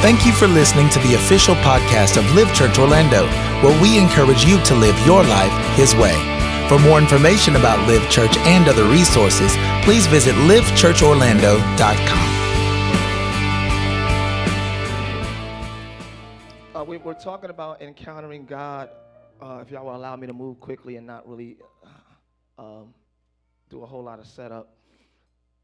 [0.00, 3.26] Thank you for listening to the official podcast of Live Church Orlando,
[3.62, 6.14] where we encourage you to live your life His way.
[6.70, 12.28] For more information about Live Church and other resources, please visit livechurchorlando.com.
[16.74, 18.88] Uh, we, we're talking about encountering God.
[19.38, 21.58] Uh, if y'all will allow me to move quickly and not really
[22.58, 22.94] uh, um,
[23.68, 24.74] do a whole lot of setup,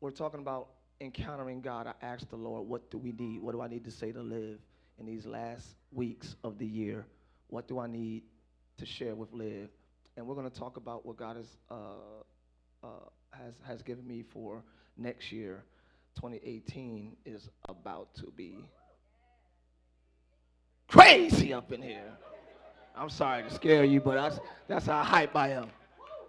[0.03, 1.87] we're talking about encountering God.
[1.87, 3.41] I asked the Lord, what do we need?
[3.41, 4.59] What do I need to say to live
[4.99, 7.07] in these last weeks of the year?
[7.49, 8.23] What do I need
[8.79, 9.69] to share with Live?
[10.17, 12.25] And we're going to talk about what God has, uh,
[12.83, 12.89] uh,
[13.31, 14.63] has, has given me for
[14.97, 15.65] next year.
[16.17, 18.65] 2018 is about to be
[20.89, 22.13] crazy up in here.
[22.97, 25.69] I'm sorry to scare you, but that's, that's how hype I am.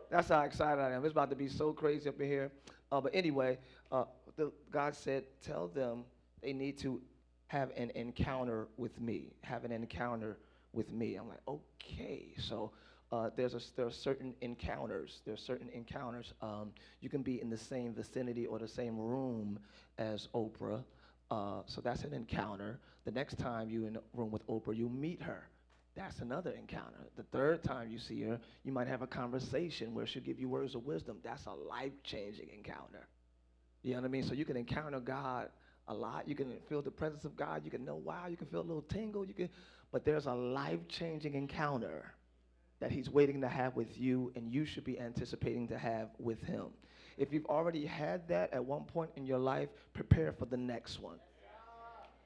[0.09, 1.05] That's how excited I am.
[1.05, 2.51] It's about to be so crazy up in here.
[2.91, 3.57] Uh, but anyway,
[3.91, 4.03] uh,
[4.37, 6.05] the, God said, tell them
[6.41, 7.01] they need to
[7.47, 9.33] have an encounter with me.
[9.41, 10.37] Have an encounter
[10.73, 11.15] with me.
[11.15, 12.27] I'm like, okay.
[12.37, 12.71] So
[13.11, 15.21] uh, there's a, there are certain encounters.
[15.25, 16.33] There are certain encounters.
[16.41, 16.71] Um,
[17.01, 19.59] you can be in the same vicinity or the same room
[19.97, 20.83] as Oprah.
[21.31, 22.79] Uh, so that's an encounter.
[23.05, 25.43] The next time you're in a room with Oprah, you meet her.
[25.95, 27.07] That's another encounter.
[27.15, 30.47] The third time you see her, you might have a conversation where she'll give you
[30.47, 31.17] words of wisdom.
[31.23, 33.07] That's a life changing encounter.
[33.87, 34.23] You know what I mean?
[34.23, 35.47] So you can encounter God
[35.87, 36.27] a lot.
[36.27, 37.61] You can feel the presence of God.
[37.63, 38.27] You can know wow.
[38.29, 39.25] You can feel a little tingle.
[39.25, 39.49] You can,
[39.93, 42.13] but there's a life changing encounter
[42.81, 46.41] that He's waiting to have with you, and you should be anticipating to have with
[46.41, 46.65] Him.
[47.17, 51.01] If you've already had that at one point in your life, prepare for the next
[51.01, 51.17] one.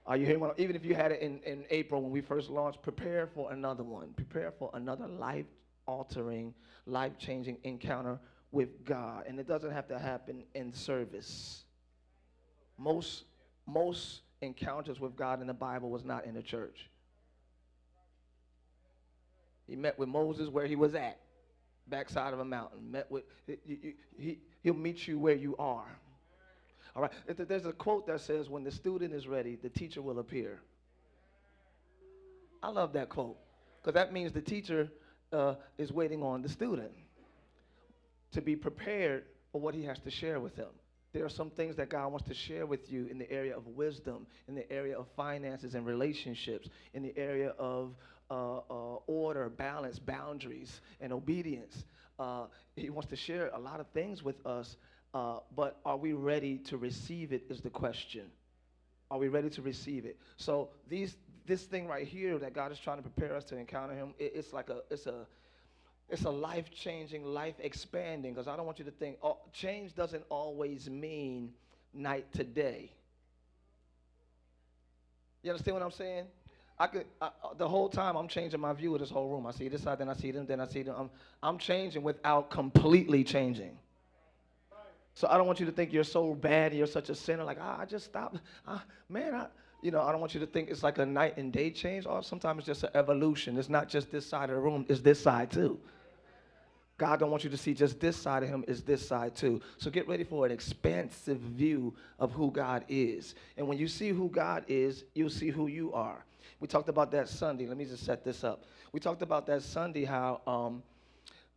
[0.08, 0.59] Are you hearing what?
[0.59, 3.84] Even if you had it in, in April when we first launched, prepare for another
[3.84, 4.14] one.
[4.16, 5.46] Prepare for another life
[5.86, 6.56] altering,
[6.88, 8.20] life changing encounter
[8.52, 9.25] with God.
[9.27, 11.63] And it doesn't have to happen in service.
[12.77, 13.23] Most,
[13.67, 16.89] most encounters with God in the Bible was not in the church.
[19.67, 21.19] He met with Moses where he was at,
[21.88, 22.91] backside of a mountain.
[22.91, 25.97] Met with, he, he, he'll meet you where you are.
[26.95, 27.11] All right.
[27.28, 30.59] There's a quote that says, when the student is ready, the teacher will appear.
[32.61, 33.38] I love that quote
[33.81, 34.91] because that means the teacher
[35.31, 36.91] uh, is waiting on the student
[38.31, 40.69] to be prepared for what he has to share with them.
[41.14, 43.68] There are some things that God wants to share with you in the area of
[43.68, 47.96] wisdom, in the area of finances and relationships, in the area of
[48.30, 51.84] uh, uh, order, balance, boundaries, and obedience.
[52.18, 52.46] Uh,
[52.78, 54.78] he wants to share a lot of things with us
[55.14, 57.44] uh, but are we ready to receive it?
[57.50, 58.28] Is the question.
[59.09, 60.18] Are we ready to receive it?
[60.38, 63.94] So these, this thing right here that God is trying to prepare us to encounter
[63.94, 65.28] Him, it, it's like a, it's a,
[66.11, 68.33] it's a life changing, life expanding.
[68.33, 71.53] Because I don't want you to think oh, change doesn't always mean
[71.94, 72.91] night to day.
[75.41, 76.25] You understand what I'm saying?
[76.77, 79.45] I could I, uh, the whole time I'm changing my view of this whole room.
[79.45, 80.95] I see this side, then I see them, then I see them.
[80.97, 81.09] I'm,
[81.41, 83.78] I'm changing without completely changing.
[85.13, 87.43] So I don't want you to think you're so bad, you're such a sinner.
[87.43, 88.38] Like, ah, I just stopped.
[88.67, 89.47] Ah, man, I,
[89.81, 92.05] you know, I don't want you to think it's like a night and day change.
[92.05, 93.57] Or sometimes it's just an evolution.
[93.57, 95.79] It's not just this side of the room, it's this side too.
[97.01, 99.59] God don't want you to see just this side of him is this side too.
[99.79, 103.34] So get ready for an expansive view of who God is.
[103.57, 106.23] And when you see who God is, you'll see who you are.
[106.59, 107.66] We talked about that Sunday.
[107.66, 108.66] Let me just set this up.
[108.91, 110.84] We talked about that Sunday how um,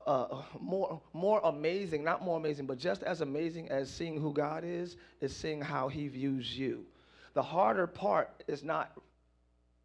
[0.06, 4.64] uh, more, more amazing, not more amazing, but just as amazing as seeing who God
[4.64, 6.86] is, is seeing how He views you.
[7.34, 8.98] The harder part is not,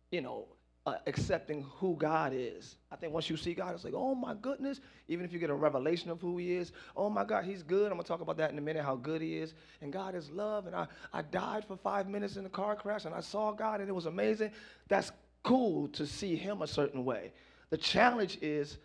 [0.09, 0.45] you know,
[0.89, 2.75] uh, accepting who God is.
[2.91, 4.79] I think once you see God, it's like, oh my goodness.
[5.07, 7.91] Even if you get a revelation of who He is, oh my God, He's good.
[7.91, 9.53] I'm gonna talk about that in a minute, how good He is.
[9.81, 10.65] And God is love.
[10.65, 13.81] And I, I died for five minutes in a car crash, and I saw God,
[13.81, 14.51] and it was amazing.
[14.87, 15.11] That's
[15.43, 17.33] cool to see Him a certain way.
[17.69, 18.77] The challenge is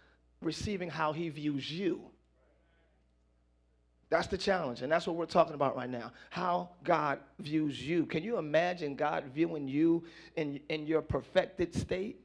[0.42, 2.02] receiving how he views you.
[4.14, 6.12] That's the challenge, and that's what we're talking about right now.
[6.30, 8.06] How God views you.
[8.06, 10.04] Can you imagine God viewing you
[10.36, 12.20] in, in your perfected state?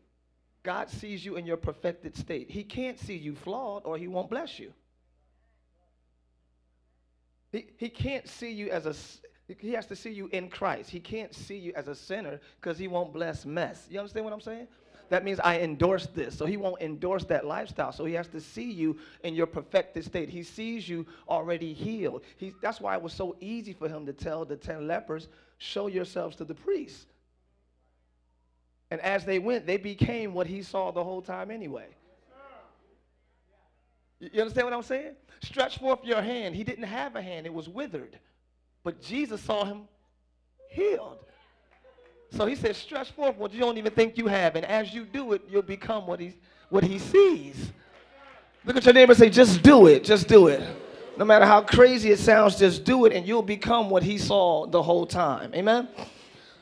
[0.62, 2.51] God sees you in your perfected state.
[2.51, 4.71] He can't see you flawed or he won't bless you.
[7.51, 8.94] He, he can't see you as a,
[9.57, 10.91] he has to see you in Christ.
[10.91, 13.88] He can't see you as a sinner because he won't bless mess.
[13.89, 14.68] You understand what I'm saying?
[15.09, 16.38] That means I endorse this.
[16.38, 17.91] So he won't endorse that lifestyle.
[17.91, 20.29] So he has to see you in your perfected state.
[20.29, 22.23] He sees you already healed.
[22.38, 25.27] He, that's why it was so easy for him to tell the 10 lepers,
[25.57, 27.07] show yourselves to the priest.
[28.91, 31.88] And as they went, they became what he saw the whole time anyway.
[34.19, 35.13] You understand what I'm saying?
[35.41, 36.55] Stretch forth your hand.
[36.55, 38.19] He didn't have a hand, it was withered.
[38.83, 39.88] But Jesus saw him
[40.69, 41.19] healed.
[42.31, 44.55] So he says, stretch forth what you don't even think you have.
[44.55, 46.35] And as you do it, you'll become what he,
[46.69, 47.71] what he sees.
[48.65, 50.03] Look at your neighbor and say, just do it.
[50.03, 50.61] Just do it.
[51.17, 54.65] No matter how crazy it sounds, just do it and you'll become what he saw
[54.67, 55.53] the whole time.
[55.53, 55.89] Amen?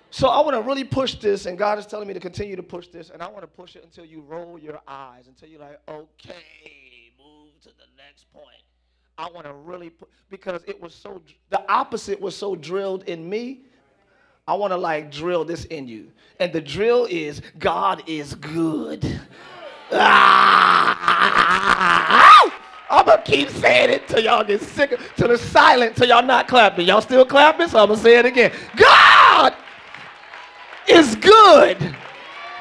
[0.09, 2.63] So I want to really push this, and God is telling me to continue to
[2.63, 5.59] push this, and I want to push it until you roll your eyes, until you're
[5.59, 8.63] like, okay, move to the next point.
[9.17, 13.29] I want to really put, because it was so, the opposite was so drilled in
[13.29, 13.65] me.
[14.47, 16.07] I want to like drill this in you.
[16.39, 19.19] And the drill is God is good.
[19.91, 21.27] Ah!
[22.89, 26.47] I'm gonna keep saying it till y'all get sick, till it's silent, till y'all not
[26.47, 26.87] clapping.
[26.87, 28.53] Y'all still clapping, so I'm gonna say it again.
[28.77, 29.53] God
[30.87, 31.95] is good.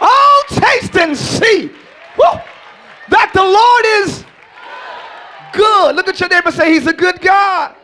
[0.00, 1.70] Oh, taste and see
[2.18, 2.40] woo,
[3.10, 4.24] that the Lord is
[5.52, 5.94] good.
[5.94, 7.76] Look at your neighbor say, He's a good God.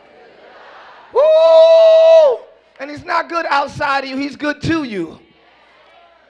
[1.13, 2.43] Woo!
[2.79, 5.19] And He's not good outside of you, He's good to you.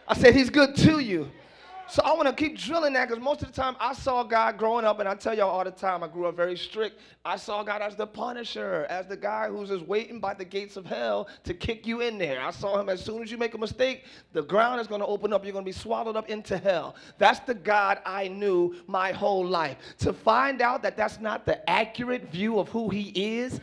[0.08, 1.32] I said, He's good to you.
[1.94, 4.58] So I want to keep drilling that because most of the time I saw God
[4.58, 7.00] growing up, and I tell y'all all the time, I grew up very strict.
[7.24, 10.76] I saw God as the punisher, as the guy who's just waiting by the gates
[10.76, 12.42] of hell to kick you in there.
[12.42, 15.06] I saw him as soon as you make a mistake, the ground is going to
[15.06, 15.44] open up.
[15.44, 16.96] You're going to be swallowed up into hell.
[17.20, 19.78] That's the God I knew my whole life.
[20.00, 23.60] To find out that that's not the accurate view of who he is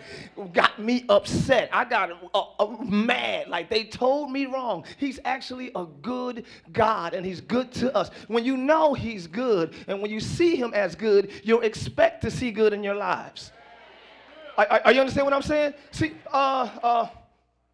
[0.53, 1.69] got me upset.
[1.73, 3.49] I got uh, uh, mad.
[3.49, 4.85] Like they told me wrong.
[4.99, 8.13] He's actually a good God, and he's good to us.
[8.29, 12.31] When you know He's good and when you see Him as good, you'll expect to
[12.31, 13.53] see good in your lives.
[14.57, 15.75] Are, are, you understand what I'm saying?
[15.91, 17.09] See, uh, uh,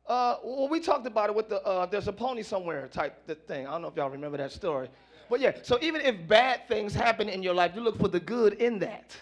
[0.06, 3.66] uh, well, we talked about it with the uh, there's a pony somewhere type thing.
[3.66, 4.88] I don't know if y'all remember that story.
[5.28, 8.20] But yeah, so even if bad things happen in your life, you look for the
[8.20, 9.16] good in that.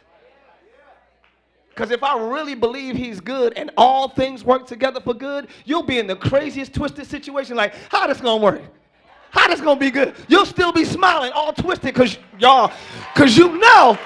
[1.70, 5.82] Because if I really believe he's good and all things work together for good, you'll
[5.82, 8.62] be in the craziest twisted situation like, how this gonna work?
[9.34, 10.14] How this gonna be good?
[10.28, 12.72] You'll still be smiling, all twisted, cause y'all,
[13.16, 13.98] cause you know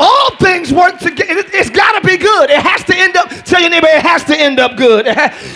[0.00, 1.40] all things work together.
[1.40, 2.50] It, has got to be good.
[2.50, 3.28] It has to end up.
[3.44, 5.06] Tell your neighbor it has to end up good.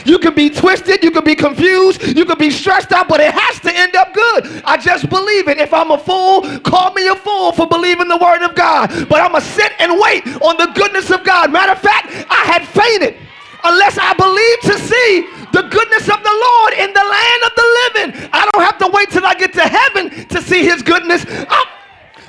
[0.07, 1.03] you can be twisted.
[1.03, 2.17] You can be confused.
[2.17, 4.63] You can be stressed out, but it has to end up good.
[4.65, 5.59] I just believe it.
[5.59, 9.09] If I'm a fool, call me a fool for believing the word of God.
[9.09, 11.51] But I'm gonna sit and wait on the goodness of God.
[11.51, 13.17] Matter of fact, I had fainted
[13.65, 17.67] unless I believe to see the goodness of the Lord in the land of the
[17.83, 18.31] living.
[18.33, 21.25] I don't have to wait till I get to heaven to see his goodness.
[21.29, 21.67] I'm,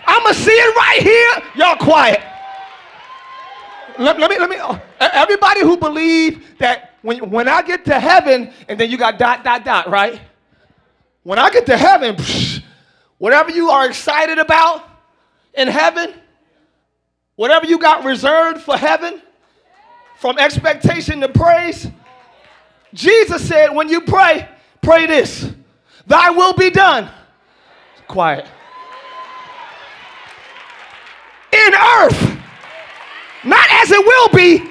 [0.06, 1.44] I'm going to see it right here.
[1.56, 2.22] Y'all quiet.
[3.98, 8.00] Let, let, me, let me, uh, everybody who believe that when, when I get to
[8.00, 10.22] heaven, and then you got dot, dot, dot, right?
[11.24, 12.64] When I get to heaven, psh,
[13.18, 14.88] whatever you are excited about
[15.54, 16.14] in heaven,
[17.36, 19.22] whatever you got reserved for heaven,
[20.20, 21.88] from expectation to praise.
[22.94, 24.48] Jesus said, when you pray,
[24.82, 25.50] pray this
[26.08, 27.10] Thy will be done.
[28.08, 28.46] Quiet.
[31.54, 32.38] In earth,
[33.44, 34.64] not as it will be,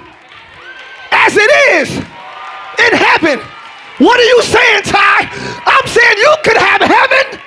[1.13, 3.39] as it is in heaven.
[3.99, 5.63] What are you saying, Tye?
[5.67, 7.41] I'm saying you could have heaven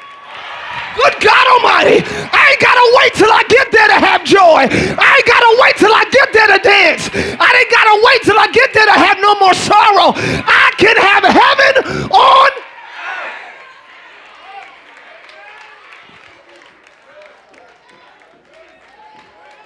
[0.96, 2.04] Good God Almighty,
[2.52, 4.68] ain't gotta wait till I get there to have joy.
[4.68, 7.10] I ain't gotta wait till I get there to dance.
[7.40, 10.14] I ain't gotta wait till I get there to have no more sorrow.
[10.16, 12.52] I can have heaven on.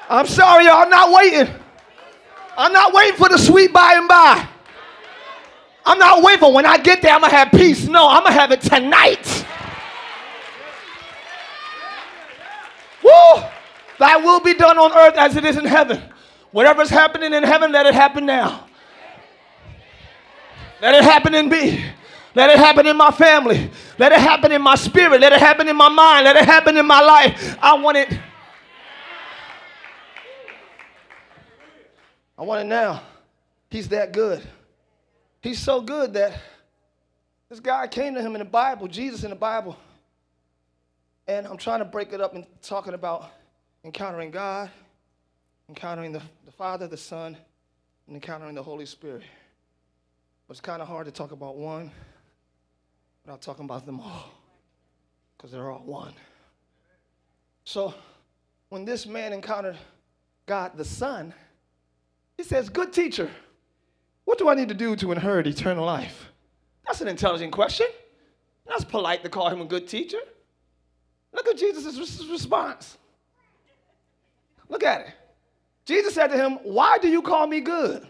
[0.07, 0.83] I'm sorry, y'all.
[0.83, 1.53] I'm not waiting.
[2.57, 4.47] I'm not waiting for the sweet by and by.
[5.85, 7.87] I'm not waiting for when I get there, I'm gonna have peace.
[7.87, 9.44] No, I'm gonna have it tonight.
[13.05, 13.43] Woo!
[13.99, 16.01] Thy will be done on earth as it is in heaven.
[16.51, 18.65] Whatever's happening in heaven, let it happen now.
[20.81, 21.85] Let it happen in me.
[22.33, 23.69] Let it happen in my family.
[23.97, 25.21] Let it happen in my spirit.
[25.21, 26.25] Let it happen in my mind.
[26.25, 27.57] Let it happen in my life.
[27.61, 28.19] I want it.
[32.37, 33.01] I want it now.
[33.69, 34.45] He's that good.
[35.41, 36.33] He's so good that
[37.49, 39.77] this guy came to him in the Bible, Jesus in the Bible,
[41.27, 43.31] and I'm trying to break it up and talking about
[43.83, 44.69] encountering God,
[45.69, 47.37] encountering the, the Father, the Son,
[48.07, 49.23] and encountering the Holy Spirit.
[50.47, 51.91] But it's kind of hard to talk about one
[53.23, 54.31] without talking about them all,
[55.35, 56.13] because they're all one.
[57.63, 57.93] So
[58.69, 59.77] when this man encountered
[60.45, 61.33] God the Son,
[62.37, 63.31] he says, Good teacher,
[64.25, 66.29] what do I need to do to inherit eternal life?
[66.85, 67.87] That's an intelligent question.
[68.67, 70.19] That's polite to call him a good teacher.
[71.35, 72.97] Look at Jesus' response.
[74.69, 75.13] Look at it.
[75.85, 78.07] Jesus said to him, Why do you call me good?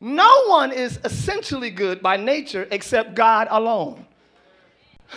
[0.00, 4.06] No one is essentially good by nature except God alone.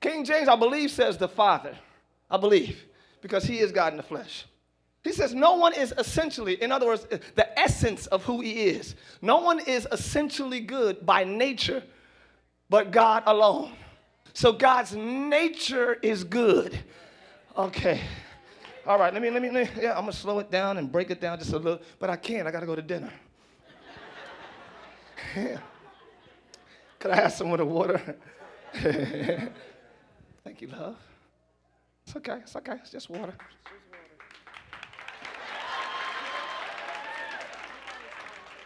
[0.00, 1.76] King James, I believe, says the Father.
[2.30, 2.84] I believe,
[3.20, 4.46] because he is God in the flesh.
[5.02, 8.94] He says, No one is essentially, in other words, the essence of who he is.
[9.20, 11.82] No one is essentially good by nature
[12.74, 13.70] but God alone.
[14.32, 16.76] So God's nature is good.
[17.56, 18.00] Okay.
[18.84, 20.90] All right, let me, let me, let me yeah, I'm gonna slow it down and
[20.90, 23.12] break it down just a little, but I can't, I gotta go to dinner.
[25.36, 25.58] Yeah.
[26.98, 28.16] Could I have some of the water?
[28.72, 29.52] Thank
[30.60, 30.96] you, love.
[32.08, 33.34] It's okay, it's okay, it's just water.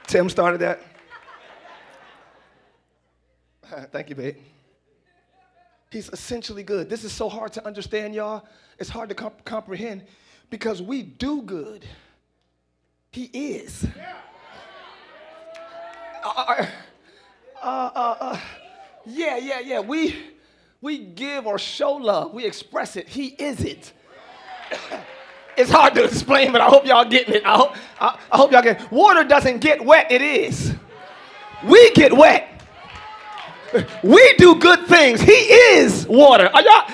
[0.06, 0.80] Tim started that.
[3.92, 4.36] Thank you, babe.
[5.90, 6.90] He's essentially good.
[6.90, 8.46] This is so hard to understand, y'all.
[8.78, 10.04] It's hard to comp- comprehend
[10.50, 11.86] because we do good.
[13.10, 13.86] He is.
[13.96, 14.16] Yeah.
[16.24, 16.66] Uh,
[17.62, 18.40] uh, uh,
[19.06, 19.80] yeah, yeah, yeah.
[19.80, 20.16] We,
[20.80, 23.08] we give or show love, we express it.
[23.08, 23.92] He is it.
[25.56, 27.46] it's hard to explain, but I hope y'all getting it.
[27.46, 28.92] I hope, I, I hope y'all get it.
[28.92, 30.74] Water doesn't get wet, it is.
[31.64, 32.57] We get wet.
[34.02, 35.20] We do good things.
[35.20, 36.50] He is water.
[36.52, 36.88] Are y'all?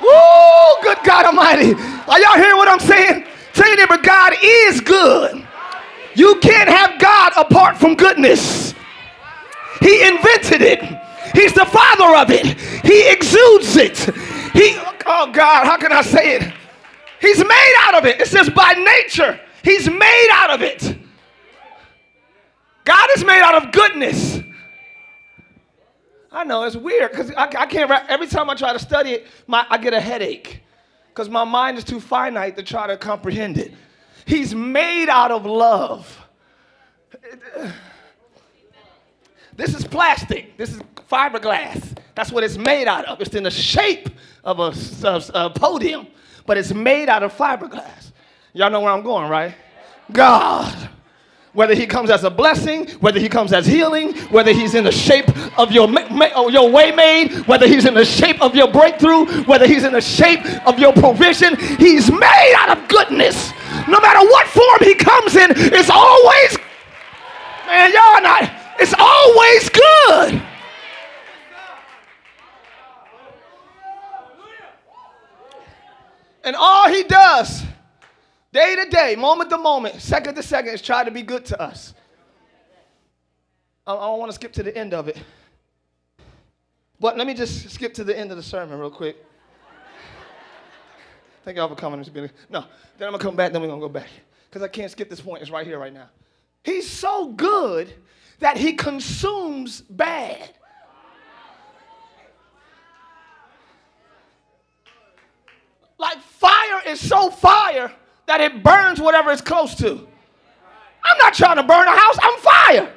[0.00, 0.82] Woo!
[0.82, 1.74] Good God Almighty.
[1.74, 3.26] Are y'all hearing what I'm saying?
[3.52, 5.46] Tell your neighbor, God is good.
[6.14, 8.74] You can't have God apart from goodness.
[9.80, 10.82] He invented it.
[11.34, 12.46] He's the father of it.
[12.84, 13.98] He exudes it.
[14.52, 16.52] He, oh God, how can I say it?
[17.20, 18.20] He's made out of it.
[18.20, 20.96] It says by nature, he's made out of it.
[22.84, 24.40] God is made out of goodness.
[26.32, 27.90] I know it's weird because I, I, can't.
[28.08, 30.62] Every time I try to study it, my, I get a headache
[31.08, 33.72] because my mind is too finite to try to comprehend it.
[34.26, 36.18] He's made out of love.
[39.56, 40.56] This is plastic.
[40.56, 41.96] This is fiberglass.
[42.14, 43.20] That's what it's made out of.
[43.20, 44.08] It's in the shape
[44.44, 44.72] of a,
[45.06, 46.06] of a podium,
[46.46, 48.12] but it's made out of fiberglass.
[48.52, 49.54] Y'all know where I'm going, right?
[50.12, 50.88] God
[51.52, 54.92] whether he comes as a blessing, whether he comes as healing, whether he's in the
[54.92, 55.28] shape
[55.58, 55.88] of your,
[56.34, 59.92] oh, your way made, whether he's in the shape of your breakthrough, whether he's in
[59.92, 63.52] the shape of your provision, he's made out of goodness.
[63.88, 66.09] No matter what form he comes in, it's all
[78.52, 81.60] Day to day, moment to moment, second to second, is trying to be good to
[81.60, 81.94] us.
[83.86, 85.18] I don't want to skip to the end of it.
[86.98, 89.16] But let me just skip to the end of the sermon real quick.
[91.44, 92.00] Thank y'all for coming.
[92.00, 92.64] No,
[92.98, 94.08] then I'm going to come back, then we're going to go back.
[94.48, 95.42] Because I can't skip this point.
[95.42, 96.08] It's right here, right now.
[96.64, 97.92] He's so good
[98.40, 100.50] that he consumes bad.
[105.98, 107.92] Like fire is so fire
[108.30, 109.88] that it burns whatever it's close to.
[109.88, 112.92] I'm not trying to burn a house, I'm fire.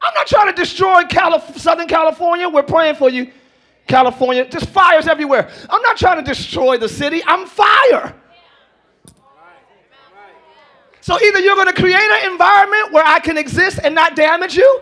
[0.00, 2.48] I'm not trying to destroy Calif- Southern California.
[2.48, 3.30] We're praying for you,
[3.86, 4.48] California.
[4.48, 5.50] Just fires everywhere.
[5.68, 8.14] I'm not trying to destroy the city, I'm fire.
[11.02, 14.56] So either you're going to create an environment where I can exist and not damage
[14.56, 14.80] you,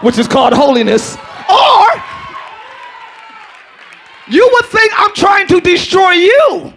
[0.00, 1.16] which is called holiness,
[1.50, 2.02] or
[4.28, 6.72] you would think I'm trying to destroy you.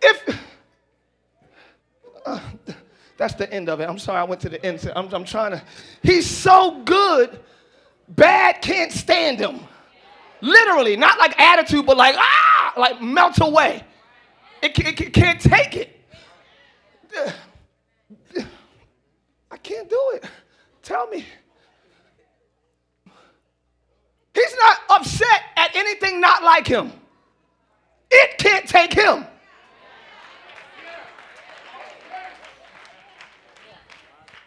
[0.00, 0.40] If
[2.24, 2.40] uh,
[3.16, 3.88] that's the end of it.
[3.88, 4.90] I'm sorry, I went to the end.
[4.94, 5.62] I'm, I'm trying to.
[6.02, 7.40] He's so good,
[8.08, 9.60] bad can't stand him.
[10.40, 13.82] Literally, not like attitude, but like ah, like melt away.
[14.62, 16.00] It, it, it can't take it.
[19.50, 20.24] I can't do it.
[20.82, 21.24] Tell me.
[24.38, 26.92] He's not upset at anything not like him.
[28.08, 29.26] It can't take him.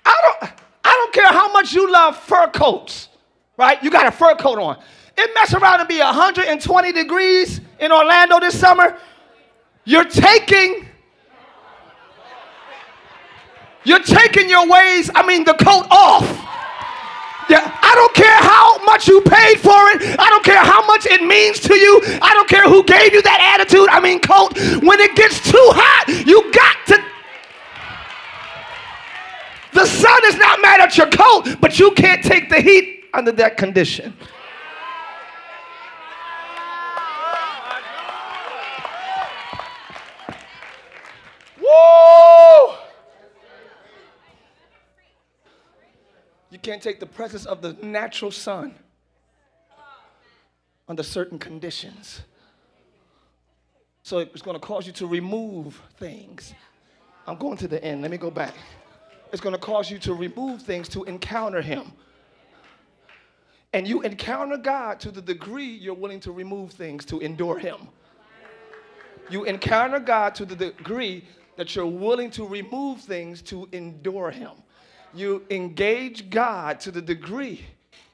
[0.06, 0.52] I don't,
[0.86, 3.10] I don't care how much you love fur coats,
[3.58, 3.84] right?
[3.84, 4.82] You got a fur coat on.
[5.18, 8.98] It mess around and be 120 degrees in Orlando this summer.
[9.84, 10.88] You're taking
[13.84, 16.51] you're taking your ways, I mean the coat off.
[17.52, 20.18] Yeah, I don't care how much you paid for it.
[20.18, 22.00] I don't care how much it means to you.
[22.22, 23.90] I don't care who gave you that attitude.
[23.90, 24.56] I mean, coat.
[24.82, 27.04] When it gets too hot, you got to.
[29.74, 33.34] The sun is not mad at your coat, but you can't take the heat under
[33.34, 34.14] that condition.
[46.72, 48.74] Can't take the presence of the natural sun
[50.88, 52.22] under certain conditions.
[54.04, 56.54] So it's going to cause you to remove things.
[57.28, 58.02] I'm going to the end.
[58.02, 58.54] Let me go back.
[59.34, 61.92] It's going to cause you to remove things to encounter Him.
[63.74, 67.90] And you encounter God to the degree you're willing to remove things to endure Him.
[69.30, 71.26] You encounter God to the degree
[71.58, 74.52] that you're willing to remove things to endure Him.
[75.14, 77.66] You engage God to the degree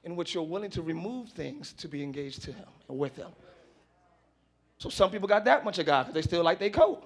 [0.04, 3.30] in which you're willing to remove things to be engaged to Him and with Him.
[4.80, 7.04] So some people got that much of God because they still like their coat.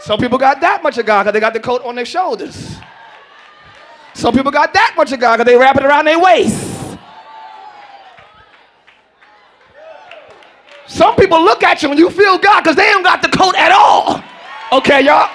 [0.00, 2.76] Some people got that much of God because they got the coat on their shoulders.
[4.14, 6.98] Some people got that much of God because they wrap it around their waist.
[10.86, 13.54] Some people look at you and you feel God because they ain't got the coat
[13.56, 14.22] at all.
[14.72, 15.30] Okay, y'all?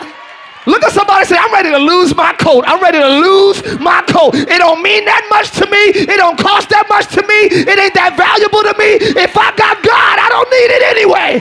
[0.67, 2.63] Look at somebody say, I'm ready to lose my coat.
[2.67, 4.35] I'm ready to lose my coat.
[4.35, 6.05] It don't mean that much to me.
[6.05, 7.49] It don't cost that much to me.
[7.65, 9.01] It ain't that valuable to me.
[9.19, 11.39] If I got God, I don't need it anyway.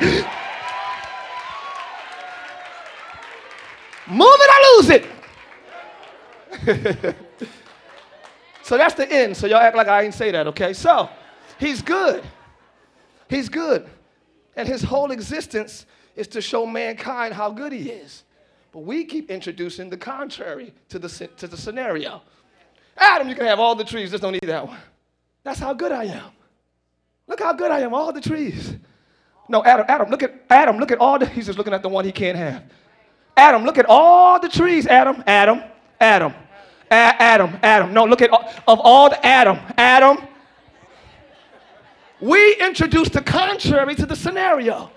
[4.09, 5.07] Move it I lose it.
[8.63, 9.37] so that's the end.
[9.37, 10.73] So y'all act like I didn't say that, okay?
[10.73, 11.09] So
[11.59, 12.25] he's good.
[13.29, 13.87] He's good.
[14.57, 15.87] And his whole existence
[16.17, 18.25] is to show mankind how good he is.
[18.73, 22.23] But we keep introducing the contrary to the, to the scenario.
[22.97, 24.79] Adam, you can have all the trees, just don't eat that one.
[25.43, 26.31] That's how good I am.
[27.27, 28.75] Look how good I am, all the trees.
[29.49, 31.89] No, Adam, Adam, look at Adam, look at all the, he's just looking at the
[31.89, 32.63] one he can't have.
[33.37, 35.63] Adam, look at all the trees, Adam, Adam,
[36.01, 36.33] Adam,
[36.91, 37.93] A- Adam, Adam.
[37.93, 40.19] No, look at all, of all the Adam, Adam.
[42.21, 44.91] We introduced the contrary to the scenario.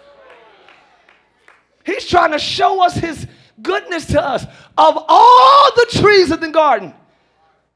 [1.86, 3.28] He's trying to show us his
[3.62, 4.44] goodness to us.
[4.78, 6.94] Of all the trees in the garden,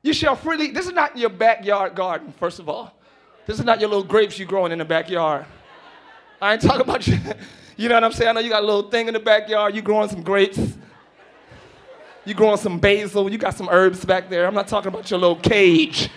[0.01, 0.71] you shall freely.
[0.71, 2.93] This is not your backyard garden, first of all.
[3.45, 5.45] This is not your little grapes you're growing in the backyard.
[6.41, 7.17] I ain't talking about you.
[7.77, 8.29] You know what I'm saying?
[8.29, 9.75] I know you got a little thing in the backyard.
[9.75, 10.59] You growing some grapes.
[12.25, 13.31] You growing some basil.
[13.31, 14.47] You got some herbs back there.
[14.47, 16.09] I'm not talking about your little cage.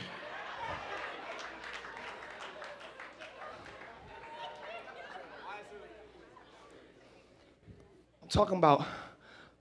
[8.22, 8.87] I'm talking about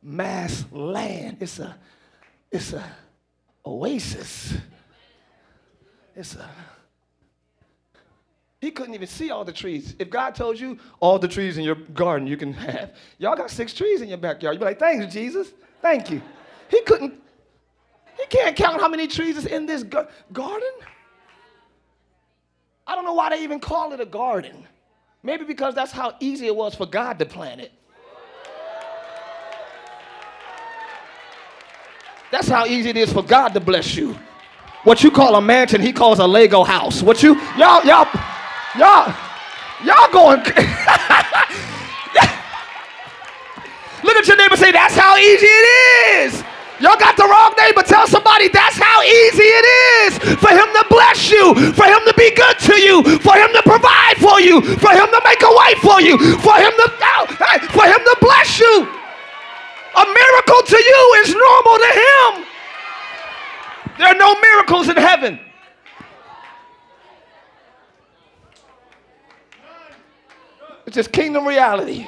[0.02, 1.38] mass land.
[1.40, 1.76] It's a,
[2.52, 2.84] it's a
[3.66, 4.56] oasis.
[6.16, 6.50] It's a.
[8.62, 9.96] He couldn't even see all the trees.
[10.00, 13.50] If God told you all the trees in your garden you can have, y'all got
[13.50, 14.56] six trees in your backyard.
[14.56, 15.54] You'd be like, thanks, Jesus.
[15.82, 16.22] Thank you.
[16.70, 17.14] He couldn't,
[18.18, 20.72] he can't count how many trees is in this gar- garden.
[22.86, 24.68] I don't know why they even call it a garden.
[25.24, 27.72] Maybe because that's how easy it was for God to plant it.
[32.32, 34.16] That's how easy it is for God to bless you.
[34.84, 37.02] What you call a mansion, he calls a Lego house.
[37.02, 38.08] What you, y'all, y'all,
[38.78, 39.14] y'all,
[39.84, 40.40] y'all going.
[44.04, 46.44] Look at your neighbor say, that's how easy it is.
[46.80, 47.82] Y'all got the wrong neighbor.
[47.84, 49.66] Tell somebody that's how easy it
[50.06, 53.52] is for him to bless you, for him to be good to you, for him
[53.52, 56.88] to provide for you, for him to make a way for you, for him to,
[57.04, 57.26] oh,
[57.74, 58.99] for him to bless you.
[60.00, 62.46] A miracle to you is normal to him.
[63.98, 65.40] There are no miracles in heaven.
[70.86, 72.08] It's just kingdom reality.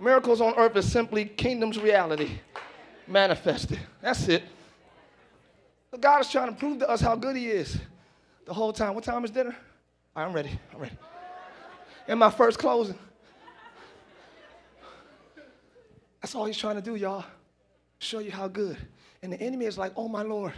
[0.00, 2.38] Miracles on earth is simply kingdom's reality
[3.06, 3.78] manifested.
[4.00, 4.42] That's it.
[6.00, 7.78] God is trying to prove to us how good He is
[8.46, 8.94] the whole time.
[8.94, 9.54] What time is dinner?
[10.14, 10.58] I'm ready.
[10.74, 10.96] I'm ready.
[12.08, 12.98] In my first closing.
[16.26, 17.24] That's all He's trying to do, y'all.
[18.00, 18.76] Show you how good.
[19.22, 20.52] And the enemy is like, oh my Lord,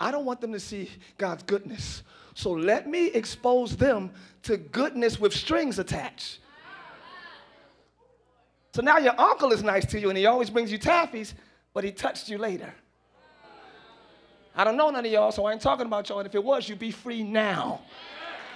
[0.00, 2.02] I don't want them to see God's goodness.
[2.34, 4.10] So let me expose them
[4.42, 6.40] to goodness with strings attached.
[8.74, 11.34] So now your uncle is nice to you and he always brings you taffies,
[11.72, 12.74] but he touched you later.
[14.56, 16.18] I don't know none of y'all, so I ain't talking about y'all.
[16.18, 17.82] And if it was, you be free now.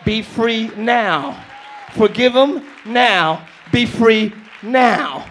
[0.05, 1.45] Be free now.
[1.93, 3.47] Forgive them now.
[3.71, 4.33] Be free
[4.65, 5.31] now.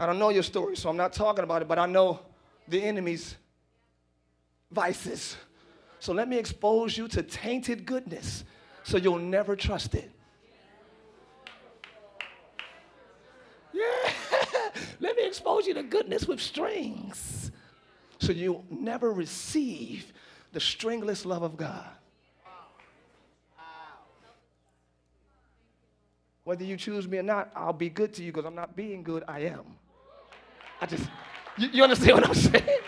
[0.00, 2.20] I don't know your story, so I'm not talking about it, but I know
[2.66, 3.36] the enemy's
[4.70, 5.36] vices.
[5.98, 8.44] So let me expose you to tainted goodness
[8.82, 10.10] so you'll never trust it.
[13.74, 13.82] Yeah.
[15.00, 17.50] let me expose you to goodness with strings
[18.18, 20.14] so you'll never receive
[20.52, 21.84] the stringless love of God.
[26.44, 29.02] Whether you choose me or not, I'll be good to you because I'm not being
[29.02, 29.76] good, I am.
[30.80, 31.08] I just,
[31.56, 32.78] you, you understand what I'm saying?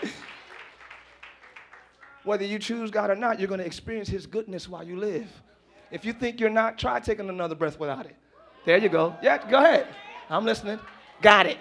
[2.23, 5.27] Whether you choose God or not, you're going to experience His goodness while you live.
[5.91, 8.15] If you think you're not, try taking another breath without it.
[8.65, 9.15] There you go.
[9.21, 9.87] Yeah, go ahead.
[10.29, 10.79] I'm listening.
[11.21, 11.57] Got it.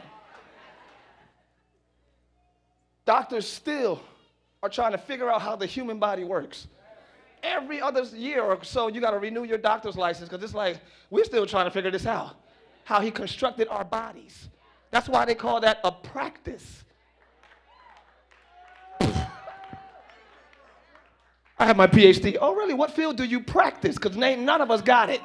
[3.05, 4.01] Doctors still
[4.63, 6.69] are trying to figure out how the human body works.
[7.43, 10.79] Every other year or so, you got to renew your doctor's license because it's like
[11.11, 12.37] we're still trying to figure this out.
[12.85, 14.49] How he constructed our bodies.
[14.93, 16.85] That's why they call that a practice.
[21.59, 22.37] I have my PhD.
[22.41, 22.75] Oh, really?
[22.75, 23.97] What field do you practice?
[23.97, 25.21] Because none of us got it.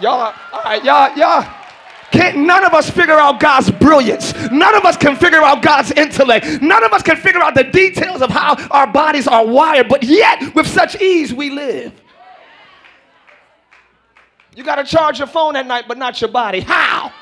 [0.00, 1.46] Y'all, all right, y'all, y'all.
[2.10, 4.32] Can't none of us figure out God's brilliance.
[4.50, 6.62] None of us can figure out God's intellect.
[6.62, 10.02] None of us can figure out the details of how our bodies are wired, but
[10.02, 11.92] yet with such ease we live.
[14.54, 16.60] You got to charge your phone at night, but not your body.
[16.60, 17.08] How?
[17.08, 17.21] How?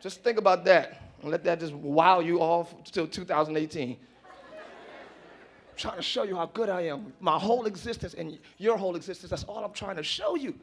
[0.00, 5.96] Just think about that and let that just wow you off till 2018 I'm trying
[5.96, 7.12] to show you how good I am.
[7.20, 10.54] My whole existence and your whole existence, that's all I'm trying to show you.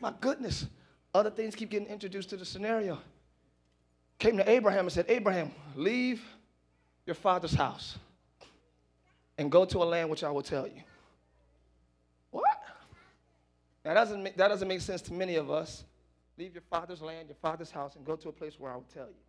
[0.00, 0.66] My goodness.
[1.14, 2.98] Other things keep getting introduced to the scenario.
[4.18, 6.22] Came to Abraham and said, Abraham, leave
[7.06, 7.98] your father's house
[9.38, 10.82] and go to a land which I will tell you.
[12.30, 12.44] What?
[13.84, 15.84] That doesn't make, that doesn't make sense to many of us.
[16.38, 18.86] Leave your father's land, your father's house, and go to a place where I will
[18.94, 19.20] tell you.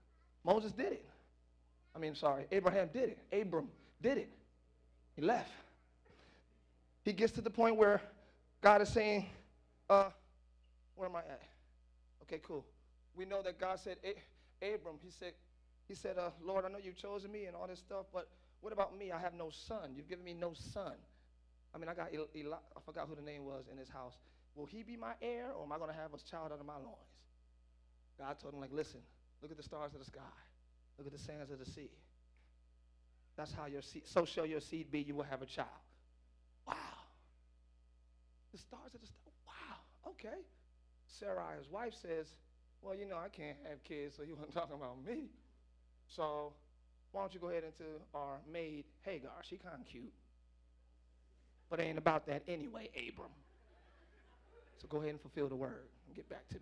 [0.46, 1.06] Moses did it.
[1.96, 3.20] I mean, sorry, Abraham did it.
[3.34, 3.68] Abram
[4.02, 4.30] did it.
[5.16, 5.52] He left.
[7.04, 8.02] He gets to the point where
[8.62, 9.26] God is saying,
[9.90, 10.10] uh,
[10.96, 11.42] where am I at?
[12.24, 12.64] Okay, cool.
[13.16, 13.98] We know that God said,
[14.62, 15.34] Abram, he said,
[15.88, 18.30] he said, uh, Lord, I know you've chosen me and all this stuff, but
[18.62, 19.12] what about me?
[19.12, 19.94] I have no son.
[19.96, 20.94] You've given me no son.
[21.74, 24.14] I mean, I got Eli, I forgot who the name was in his house.
[24.56, 26.66] Will he be my heir, or am I going to have a child out of
[26.66, 27.16] my loins?
[28.18, 29.00] God told him, like, listen,
[29.42, 30.36] look at the stars of the sky.
[30.98, 31.90] Look at the sands of the sea.
[33.38, 35.70] That's how your seed, so shall your seed be, you will have a child.
[36.68, 36.76] Wow.
[38.52, 39.36] The stars of the stars.
[39.48, 40.12] Wow.
[40.12, 40.42] Okay.
[41.08, 42.28] Sarai, his wife, says,
[42.82, 45.30] Well, you know, I can't have kids, so you weren't talking about me.
[46.08, 46.54] So
[47.12, 49.32] why don't you go ahead into our maid Hagar?
[49.44, 50.14] She kind of cute.
[51.70, 53.30] But ain't about that anyway, Abram.
[54.82, 56.56] So go ahead and fulfill the word and get back to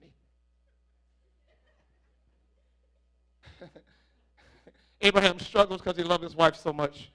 [3.62, 3.70] me.
[5.02, 7.12] Abraham struggles because he loved his wife so much.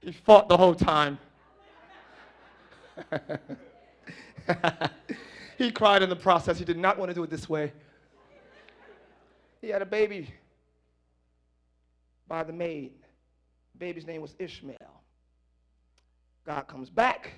[0.00, 1.18] He fought the whole time.
[5.58, 6.58] he cried in the process.
[6.58, 7.72] He did not want to do it this way.
[9.60, 10.32] He had a baby
[12.28, 12.92] by the maid.
[13.72, 15.02] The baby's name was Ishmael.
[16.46, 17.32] God comes back,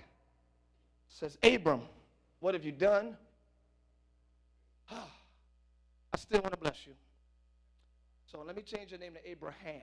[1.08, 1.82] says, Abram,
[2.40, 3.16] what have you done?
[4.90, 6.94] I still want to bless you.
[8.26, 9.82] So let me change your name to Abraham.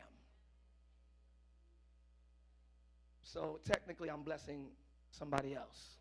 [3.22, 4.66] So technically, I'm blessing
[5.12, 5.98] somebody else.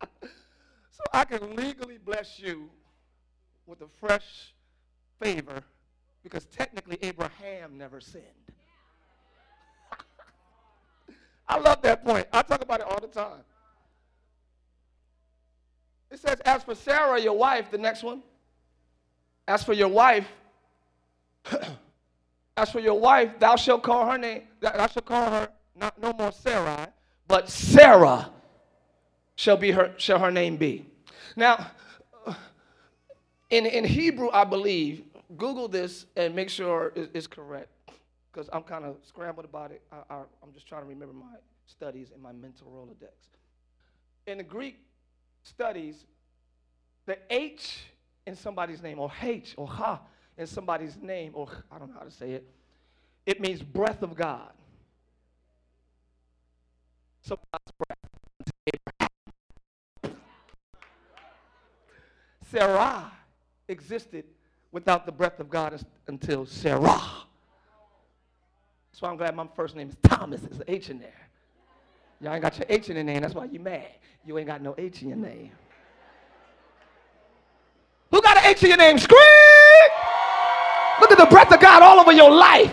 [0.90, 2.70] so I can legally bless you
[3.66, 4.54] with a fresh
[5.20, 5.62] favor
[6.22, 8.41] because technically Abraham never sinned.
[11.48, 12.26] I love that point.
[12.32, 13.40] I talk about it all the time.
[16.10, 18.22] It says, As for Sarah, your wife, the next one.
[19.48, 20.26] As for your wife,
[22.56, 26.12] as for your wife, thou shalt call her name, thou shalt call her not no
[26.12, 26.86] more Sarai,
[27.26, 28.30] but Sarah
[29.34, 30.86] shall be her shall her name be.
[31.34, 31.70] Now,
[33.50, 35.04] in, in Hebrew, I believe,
[35.36, 37.68] Google this and make sure it's correct,
[38.32, 39.82] because I'm kind of scrambled about it.
[39.92, 43.12] I, I'm just trying to remember my studies and my mental Rolodex.
[44.26, 44.78] In the Greek,
[45.42, 46.06] studies,
[47.06, 47.84] the H
[48.26, 50.00] in somebody's name, or H, or Ha
[50.38, 52.48] in somebody's name, or I don't know how to say it,
[53.26, 54.52] it means breath of God.
[57.22, 57.98] So breath.
[62.50, 63.10] Sarah
[63.68, 64.24] existed
[64.72, 67.00] without the breath of God until Sarah.
[68.92, 70.42] That's why I'm glad my first name is Thomas.
[70.42, 71.08] There's an H in there.
[72.20, 73.22] Y'all ain't got your H in your name.
[73.22, 73.88] That's why you mad.
[74.24, 75.50] You ain't got no H in your name.
[78.10, 78.98] Who got an H in your name?
[78.98, 79.18] Scream!
[81.00, 82.72] Look at the breath of God all over your life.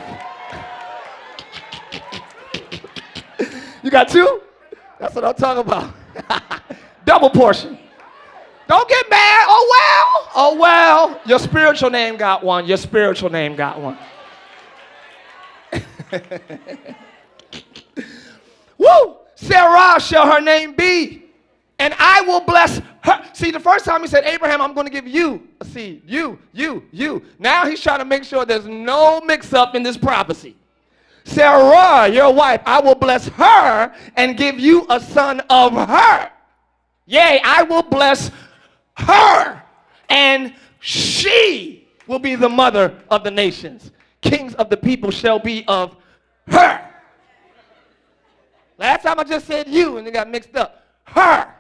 [3.81, 4.41] you got two?
[4.99, 5.93] That's what I'm talking about.
[7.05, 7.77] Double portion.
[8.67, 9.45] Don't get mad.
[9.47, 10.31] Oh, well.
[10.35, 12.67] Oh, well, your spiritual name got one.
[12.67, 13.97] Your spiritual name got one.
[18.77, 19.15] Woo!
[19.35, 21.23] Sarah shall her name be,
[21.79, 23.25] and I will bless her.
[23.33, 26.01] See, the first time he said, Abraham, I'm going to give you a seed.
[26.05, 27.23] You, you, you.
[27.39, 30.55] Now he's trying to make sure there's no mix up in this prophecy.
[31.23, 36.31] Sarah, your wife, I will bless her and give you a son of her.
[37.05, 38.31] Yea, I will bless
[38.97, 39.63] her,
[40.09, 43.91] and she will be the mother of the nations.
[44.21, 45.95] Kings of the people shall be of
[46.47, 46.89] her.
[48.77, 50.83] Last time I just said you and it got mixed up.
[51.03, 51.53] Her.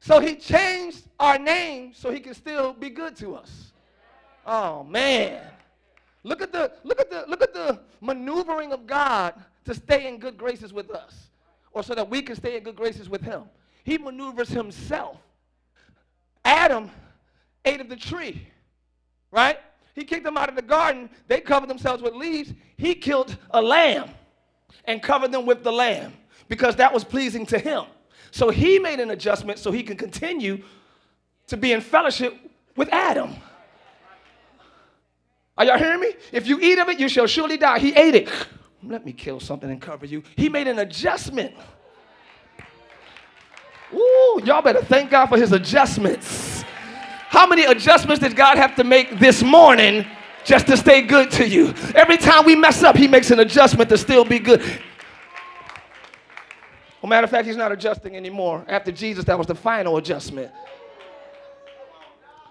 [0.00, 3.72] So he changed our name so he can still be good to us.
[4.46, 5.42] Oh man.
[6.22, 10.18] Look at the look at the look at the maneuvering of God to stay in
[10.18, 11.28] good graces with us
[11.72, 13.42] or so that we can stay in good graces with him.
[13.84, 15.18] He maneuvers himself.
[16.44, 16.90] Adam
[17.64, 18.46] ate of the tree.
[19.30, 19.58] Right?
[19.98, 21.10] He kicked them out of the garden.
[21.26, 22.54] They covered themselves with leaves.
[22.76, 24.10] He killed a lamb
[24.84, 26.12] and covered them with the lamb
[26.48, 27.82] because that was pleasing to him.
[28.30, 30.62] So he made an adjustment so he can continue
[31.48, 32.38] to be in fellowship
[32.76, 33.34] with Adam.
[35.56, 36.12] Are y'all hearing me?
[36.30, 37.80] If you eat of it, you shall surely die.
[37.80, 38.28] He ate it.
[38.84, 40.22] Let me kill something and cover you.
[40.36, 41.56] He made an adjustment.
[43.92, 46.57] Ooh, y'all better thank God for his adjustments.
[47.28, 50.06] How many adjustments did God have to make this morning
[50.44, 51.74] just to stay good to you?
[51.94, 54.62] Every time we mess up, he makes an adjustment to still be good.
[57.02, 58.64] Well, matter of fact, he's not adjusting anymore.
[58.66, 60.50] After Jesus, that was the final adjustment.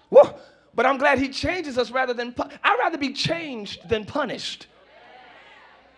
[0.10, 0.40] Well,
[0.76, 4.68] but I'm glad he changes us rather than, pu- I'd rather be changed than punished.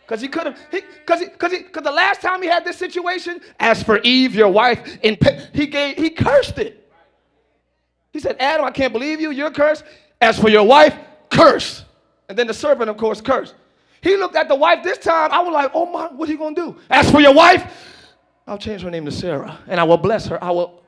[0.01, 3.83] Because he could have, because because because the last time he had this situation, as
[3.83, 5.17] for Eve, your wife, in,
[5.53, 6.88] he gave, he cursed it.
[8.11, 9.83] He said, Adam, I can't believe you, you're cursed.
[10.21, 10.95] As for your wife,
[11.29, 11.85] curse.
[12.27, 13.55] And then the serpent, of course, cursed.
[14.01, 15.31] He looked at the wife this time.
[15.31, 16.77] I was like, oh my, what are you going to do?
[16.89, 17.71] As for your wife,
[18.47, 20.43] I'll change her name to Sarah and I will bless her.
[20.43, 20.83] I will.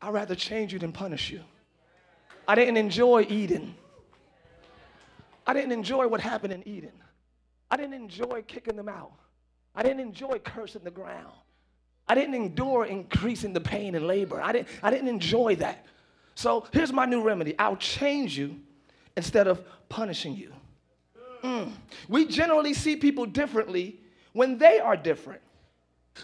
[0.00, 1.40] I'd rather change you than punish you.
[2.46, 3.74] I didn't enjoy Eden.
[5.46, 6.92] I didn't enjoy what happened in Eden.
[7.70, 9.12] I didn't enjoy kicking them out.
[9.74, 11.32] I didn't enjoy cursing the ground.
[12.08, 14.40] I didn't endure increasing the pain and labor.
[14.40, 15.86] I didn't, I didn't enjoy that.
[16.34, 18.60] So here's my new remedy I'll change you
[19.16, 20.52] instead of punishing you.
[21.42, 21.72] Mm.
[22.08, 24.00] We generally see people differently
[24.32, 25.42] when they are different.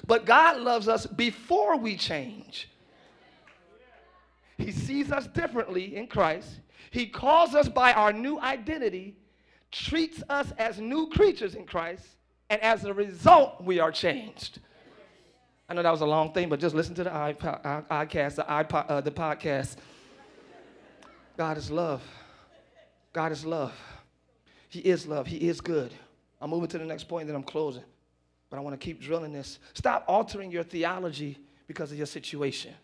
[0.06, 2.68] But God loves us before we change.
[4.56, 6.60] He sees us differently in Christ.
[6.90, 9.16] He calls us by our new identity,
[9.70, 12.04] treats us as new creatures in Christ,
[12.50, 14.58] and as a result, we are changed.
[15.70, 18.42] I know that was a long thing, but just listen to the iPod, iCast, the,
[18.42, 19.76] iPod, uh, the podcast.
[21.36, 22.02] God is love.
[23.12, 23.72] God is love.
[24.68, 25.28] He is love.
[25.28, 25.94] He is good.
[26.40, 27.84] I'm moving to the next point, then I'm closing.
[28.50, 29.60] But I want to keep drilling this.
[29.74, 32.74] Stop altering your theology because of your situation.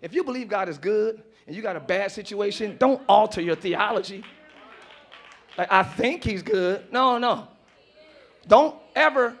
[0.00, 3.56] If you believe God is good and you got a bad situation, don't alter your
[3.56, 4.24] theology.
[5.58, 6.90] Like, I think he's good.
[6.90, 7.48] No, no.
[8.48, 9.36] Don't ever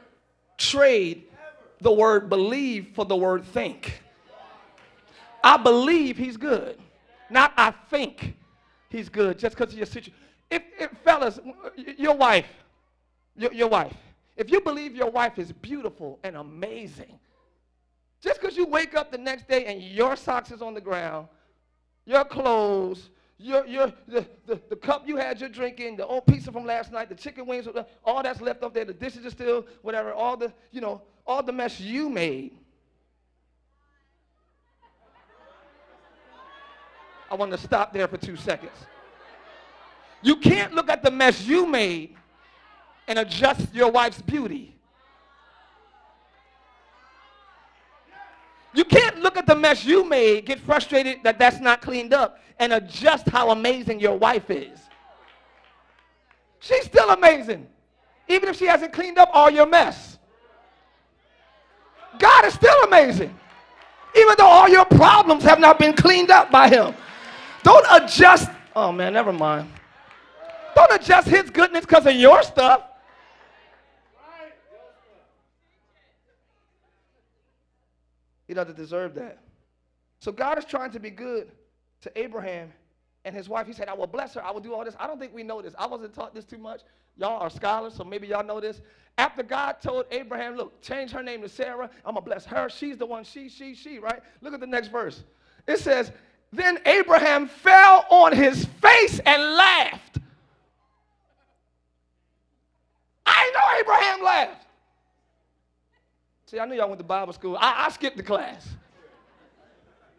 [0.56, 1.24] trade
[1.80, 4.02] the word believe for the word think.
[5.42, 6.78] I believe he's good,
[7.28, 8.34] not I think
[8.88, 10.14] he's good just because of your situation.
[10.50, 11.38] If, if, fellas,
[11.76, 12.48] your wife,
[13.36, 13.94] your, your wife,
[14.36, 17.18] if you believe your wife is beautiful and amazing,
[18.22, 21.28] just because you wake up the next day and your socks is on the ground,
[22.06, 23.10] your clothes,
[23.44, 26.64] your, your, the, the, the cup you had your drink in, the old pizza from
[26.64, 27.68] last night, the chicken wings,
[28.02, 31.42] all that's left up there, the dishes are still, whatever, all the, you know, all
[31.42, 32.56] the mess you made.
[37.30, 38.72] I want to stop there for two seconds.
[40.22, 42.16] You can't look at the mess you made
[43.06, 44.74] and adjust your wife's beauty.
[48.72, 52.72] You can't look the mess you made, get frustrated that that's not cleaned up, and
[52.72, 54.78] adjust how amazing your wife is.
[56.60, 57.66] She's still amazing,
[58.28, 60.18] even if she hasn't cleaned up all your mess.
[62.18, 63.34] God is still amazing,
[64.16, 66.94] even though all your problems have not been cleaned up by Him.
[67.62, 68.50] Don't adjust.
[68.74, 69.70] Oh man, never mind.
[70.74, 72.82] Don't adjust His goodness because of your stuff.
[78.54, 79.38] Doesn't deserve that.
[80.20, 81.50] So God is trying to be good
[82.02, 82.72] to Abraham
[83.24, 84.44] and his wife, he said, I will bless her.
[84.44, 84.94] I will do all this.
[85.00, 85.74] I don't think we know this.
[85.78, 86.82] I wasn't taught this too much.
[87.16, 88.82] Y'all are scholars, so maybe y'all know this.
[89.16, 91.88] After God told Abraham, look, change her name to Sarah.
[92.04, 92.68] I'm going to bless her.
[92.68, 94.20] She's the one, she, she, she, right?
[94.42, 95.24] Look at the next verse.
[95.66, 96.12] It says,
[96.52, 100.18] then Abraham fell on his face and laughed.
[103.24, 104.63] I know Abraham laughed.
[106.54, 107.56] See, I knew y'all went to Bible school.
[107.60, 108.68] I, I skipped the class.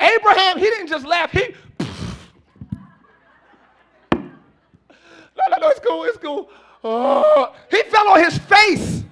[0.01, 1.55] Abraham, he didn't just laugh, he.
[5.37, 6.49] No, no, no, it's cool, it's cool.
[6.83, 9.03] Oh, he fell on his face.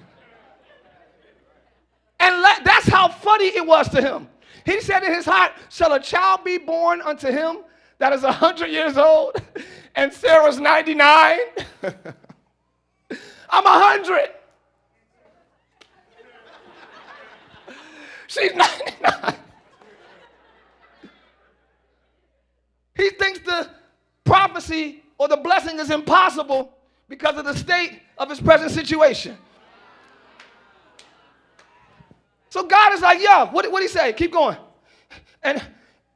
[2.20, 4.28] And that's how funny it was to him.
[4.66, 7.58] He said in his heart, Shall a child be born unto him
[7.98, 9.36] that is 100 years old?
[9.94, 11.38] And Sarah's 99?
[13.50, 14.30] I'm 100.
[18.34, 19.34] She's 99.
[22.96, 23.70] He thinks the
[24.24, 26.72] prophecy or the blessing is impossible
[27.08, 29.36] because of the state of his present situation.
[32.50, 34.12] So God is like, yo, what did he say?
[34.12, 34.56] Keep going.
[35.42, 35.62] And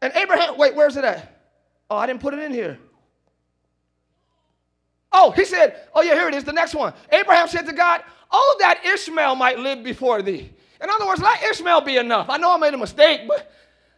[0.00, 1.40] and Abraham, wait, where's it at?
[1.90, 2.78] Oh, I didn't put it in here.
[5.12, 6.92] Oh, he said, oh yeah, here it is, the next one.
[7.10, 10.50] Abraham said to God, oh, that Ishmael might live before thee.
[10.80, 12.28] In other words, let Ishmael be enough.
[12.28, 13.50] I know I made a mistake, but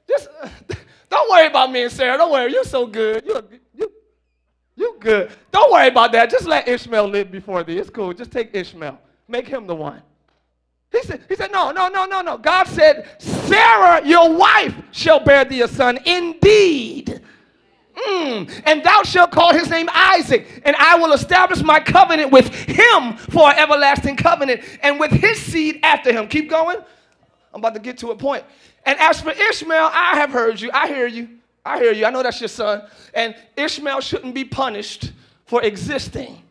[0.09, 0.29] just
[1.11, 2.17] don't worry about me and Sarah.
[2.17, 3.25] Don't worry, you're so good.
[3.25, 3.43] You're,
[3.75, 3.93] you,
[4.77, 5.31] you good.
[5.53, 6.31] Don't worry about that.
[6.31, 7.79] Just let Ishmael live before thee.
[7.79, 8.13] It's cool.
[8.13, 8.99] Just take Ishmael.
[9.29, 10.03] Make him the one.
[10.91, 12.37] He said, he said, no, no, no, no, no.
[12.37, 17.21] God said, Sarah, your wife, shall bear thee a son indeed.
[18.07, 18.63] Mm.
[18.65, 23.17] And thou shalt call his name Isaac, and I will establish my covenant with him
[23.17, 26.29] for an everlasting covenant, and with his seed after him.
[26.29, 26.79] Keep going.
[27.53, 28.45] I'm about to get to a point.
[28.87, 30.71] And as for Ishmael, I have heard you.
[30.73, 31.29] I hear you.
[31.65, 32.07] I hear you.
[32.07, 32.83] I know that's your son.
[33.13, 35.13] And Ishmael shouldn't be punished
[35.47, 36.43] for existing.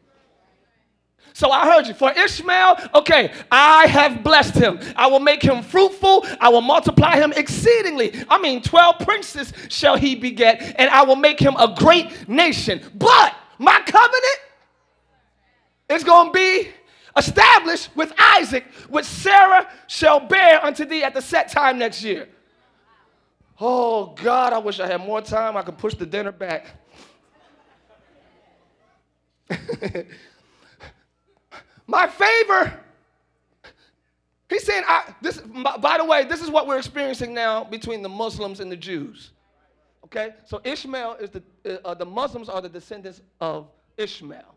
[1.40, 1.94] So I heard you.
[1.94, 4.78] For Ishmael, okay, I have blessed him.
[4.98, 6.26] I will make him fruitful.
[6.38, 8.14] I will multiply him exceedingly.
[8.28, 12.82] I mean, 12 princes shall he beget, and I will make him a great nation.
[12.94, 14.40] But my covenant
[15.88, 16.68] is going to be
[17.16, 22.28] established with Isaac, which Sarah shall bear unto thee at the set time next year.
[23.62, 25.56] Oh, God, I wish I had more time.
[25.56, 26.66] I could push the dinner back.
[31.90, 32.80] My favor.
[34.48, 38.10] He's saying, I, this, by the way, this is what we're experiencing now between the
[38.10, 39.32] Muslims and the Jews.
[40.06, 40.36] Okay?
[40.46, 44.56] So Ishmael is the, uh, uh, the Muslims are the descendants of Ishmael.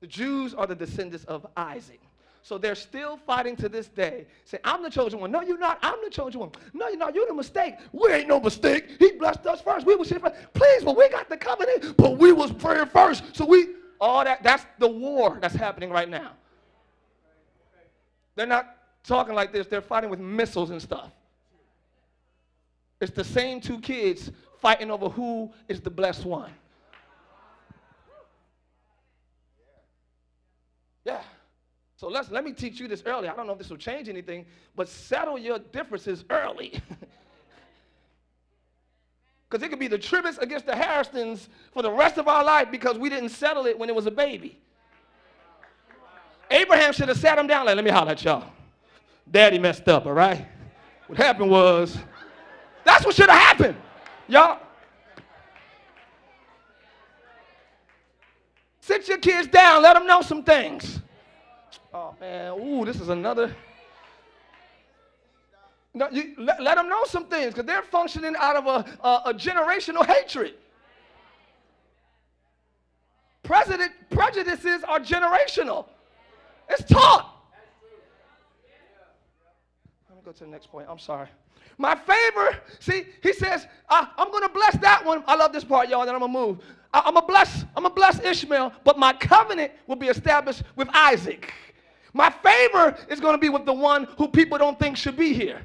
[0.00, 2.00] The Jews are the descendants of Isaac.
[2.42, 4.26] So they're still fighting to this day.
[4.44, 5.32] Say, I'm the chosen one.
[5.32, 5.78] No, you're not.
[5.82, 6.50] I'm the chosen one.
[6.74, 7.14] No, you're not.
[7.14, 7.76] You're the mistake.
[7.92, 8.90] We ain't no mistake.
[8.98, 9.86] He blessed us first.
[9.86, 10.36] We was here first.
[10.52, 13.24] Please, but we got the covenant, but we was praying first.
[13.34, 13.68] So we
[14.00, 16.32] all that, that's the war that's happening right now.
[18.34, 21.10] They're not talking like this, they're fighting with missiles and stuff.
[23.00, 24.30] It's the same two kids
[24.60, 26.52] fighting over who is the blessed one.
[31.04, 31.20] Yeah.
[31.96, 33.28] So let's let me teach you this early.
[33.28, 36.80] I don't know if this will change anything, but settle your differences early.
[39.48, 42.68] Because it could be the Tribbetts against the Harrisons for the rest of our life
[42.70, 44.58] because we didn't settle it when it was a baby.
[46.50, 48.50] Abraham should have sat him down like, let me holler at y'all.
[49.30, 50.46] Daddy messed up, all right?
[51.06, 51.96] What happened was,
[52.84, 53.76] that's what should have happened.
[54.28, 54.60] Y'all.
[58.80, 61.00] Sit your kids down, let them know some things.
[61.92, 63.54] Oh man, ooh, this is another.
[65.96, 69.30] No, you, let, let them know some things because they're functioning out of a, a,
[69.30, 70.52] a generational hatred.
[73.42, 75.86] President, prejudices are generational.
[76.68, 77.34] It's taught.
[80.10, 80.86] Let me go to the next point.
[80.90, 81.28] I'm sorry.
[81.78, 85.24] My favor, see, he says, I, am going to bless that one.
[85.26, 86.58] I love this part, y'all, then I'm to move.
[86.92, 90.88] I, I'm to bless, I'm to bless Ishmael, but my covenant will be established with
[90.92, 91.54] Isaac.
[92.12, 95.32] My favor is going to be with the one who people don't think should be
[95.32, 95.62] here.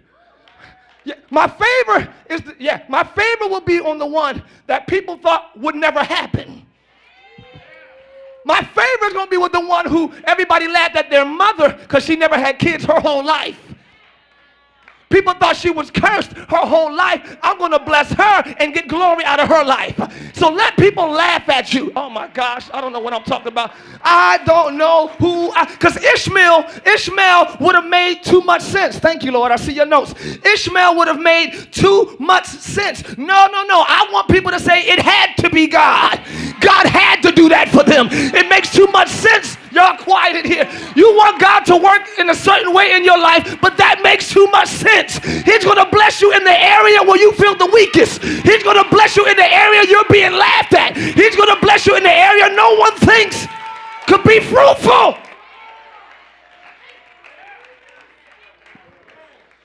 [1.03, 5.17] Yeah, my favor is, the, yeah, my favor will be on the one that people
[5.17, 6.65] thought would never happen.
[8.45, 12.03] My favor is to be with the one who everybody laughed at their mother because
[12.03, 13.59] she never had kids her whole life.
[15.12, 17.38] People thought she was cursed her whole life.
[17.41, 19.99] I'm going to bless her and get glory out of her life.
[20.36, 21.91] So let people laugh at you.
[21.95, 23.74] Oh my gosh, I don't know what I'm talking about.
[24.03, 28.97] I don't know who, I because Ishmael, Ishmael would have made too much sense.
[28.97, 29.51] Thank you, Lord.
[29.51, 30.14] I see your notes.
[30.45, 33.03] Ishmael would have made too much sense.
[33.18, 33.86] No, no, no.
[33.88, 36.20] I want people to say it had to be God.
[36.59, 38.07] God had to do that for them.
[38.12, 39.57] It makes too much sense.
[39.72, 40.69] Y'all quiet in here.
[40.95, 44.30] You want God to work in a certain way in your life, but that makes
[44.30, 45.17] too much sense.
[45.24, 48.22] He's going to bless you in the area where you feel the weakest.
[48.22, 50.97] He's going to bless you in the area you're being laughed at.
[50.97, 53.47] He's going to bless you in the area no one thinks
[54.07, 55.17] could be fruitful.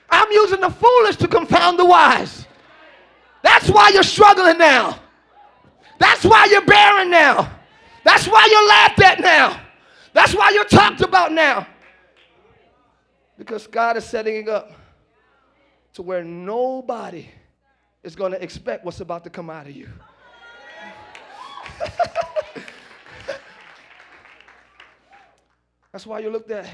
[0.09, 2.47] I'm using the foolish to confound the wise.
[3.43, 4.99] That's why you're struggling now.
[5.99, 7.51] That's why you're barren now.
[8.03, 9.66] That's why you're laughed at now.
[10.17, 11.67] That's why you're talked about now.
[13.37, 14.71] Because God is setting it up
[15.93, 17.29] to where nobody
[18.01, 19.87] is going to expect what's about to come out of you.
[25.91, 26.67] That's why you looked at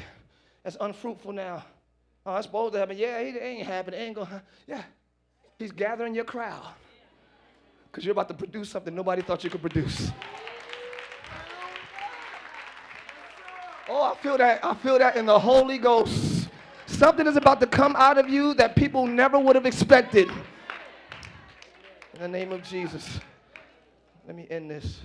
[0.64, 1.66] as unfruitful now.
[2.26, 2.98] Oh, it's supposed to happen.
[2.98, 4.00] Yeah, it ain't happening.
[4.00, 4.84] It ain't going to Yeah.
[5.60, 6.66] He's gathering your crowd
[7.92, 10.14] because you're about to produce something nobody thought you could produce.
[14.24, 14.64] Feel that.
[14.64, 16.48] I feel that in the Holy Ghost.
[16.86, 20.30] Something is about to come out of you that people never would have expected.
[22.14, 23.20] In the name of Jesus.
[24.26, 25.02] Let me end this.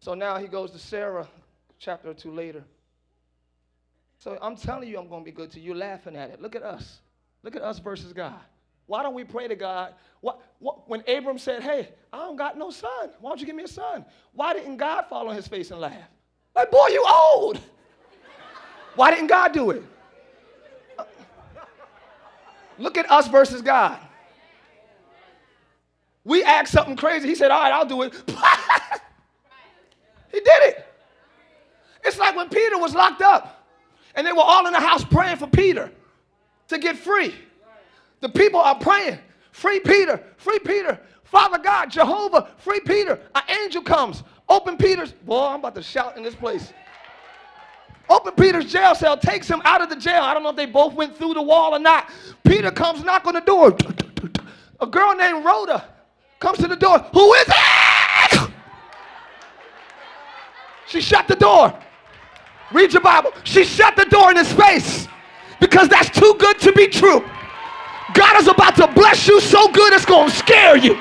[0.00, 1.28] So now he goes to Sarah,
[1.78, 2.64] chapter or two later.
[4.18, 5.74] So I'm telling you, I'm going to be good to you.
[5.74, 6.40] Laughing at it.
[6.40, 7.00] Look at us.
[7.42, 8.40] Look at us versus God.
[8.86, 9.92] Why don't we pray to God?
[10.22, 13.10] What, what, when Abram said, Hey, I don't got no son.
[13.20, 14.06] Why don't you give me a son?
[14.32, 16.08] Why didn't God fall on his face and laugh?
[16.56, 17.60] Like, boy, you old.
[18.98, 19.84] Why didn't God do it?
[22.78, 23.96] Look at us versus God.
[26.24, 27.28] We asked something crazy.
[27.28, 28.12] He said, All right, I'll do it.
[30.32, 30.84] he did it.
[32.04, 33.64] It's like when Peter was locked up
[34.16, 35.92] and they were all in the house praying for Peter
[36.66, 37.36] to get free.
[38.18, 39.20] The people are praying,
[39.52, 40.98] free Peter, free Peter.
[41.22, 43.20] Father God, Jehovah, free Peter.
[43.36, 45.12] An angel comes, open Peter's.
[45.12, 46.72] Boy, I'm about to shout in this place.
[48.10, 50.22] Open Peter's jail cell, takes him out of the jail.
[50.22, 52.10] I don't know if they both went through the wall or not.
[52.44, 53.76] Peter comes, knock on the door.
[54.80, 55.84] A girl named Rhoda
[56.40, 56.98] comes to the door.
[57.12, 58.50] Who is it?
[60.86, 61.78] She shut the door.
[62.72, 63.32] Read your Bible.
[63.44, 65.06] She shut the door in his face
[65.60, 67.24] because that's too good to be true.
[68.14, 70.98] God is about to bless you so good it's going to scare you.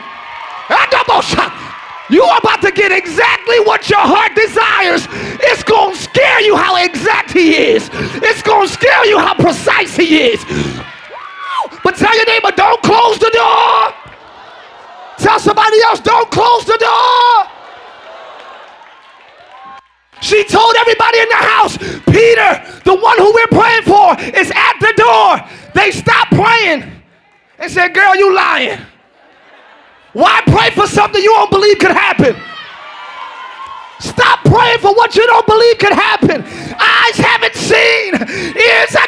[2.10, 5.08] You are about to get exactly what your heart desires.
[5.44, 6.56] It's going to scare you
[6.90, 7.90] exact he is.
[7.94, 10.44] It's going to scare you how precise he is.
[11.84, 13.94] But tell your neighbor, don't close the door.
[15.18, 17.58] Tell somebody else, don't close the door.
[20.22, 24.78] She told everybody in the house, Peter, the one who we're praying for, is at
[24.80, 25.72] the door.
[25.74, 26.92] They stopped praying
[27.60, 28.80] and said, Girl, you lying.
[30.14, 32.36] Why pray for something you don't believe could happen?
[34.00, 36.44] Stop praying for what you don't believe could happen.
[36.44, 38.14] Eyes haven't seen.
[38.14, 39.08] Ears are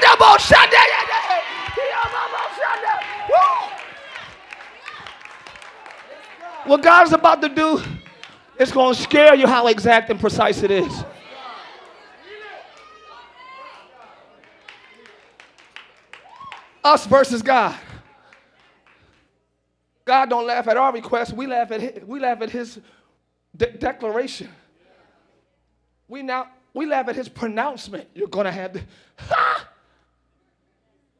[6.69, 7.81] What God's about to do
[8.59, 11.03] it's going to scare you how exact and precise it is.
[16.83, 17.75] Us versus God.
[20.05, 21.33] God don't laugh at our request.
[21.33, 22.79] We laugh at his, we laugh at his
[23.57, 24.49] de- declaration.
[26.09, 28.09] We now we laugh at his pronouncement.
[28.13, 28.81] You're gonna have to.
[29.17, 29.67] ha!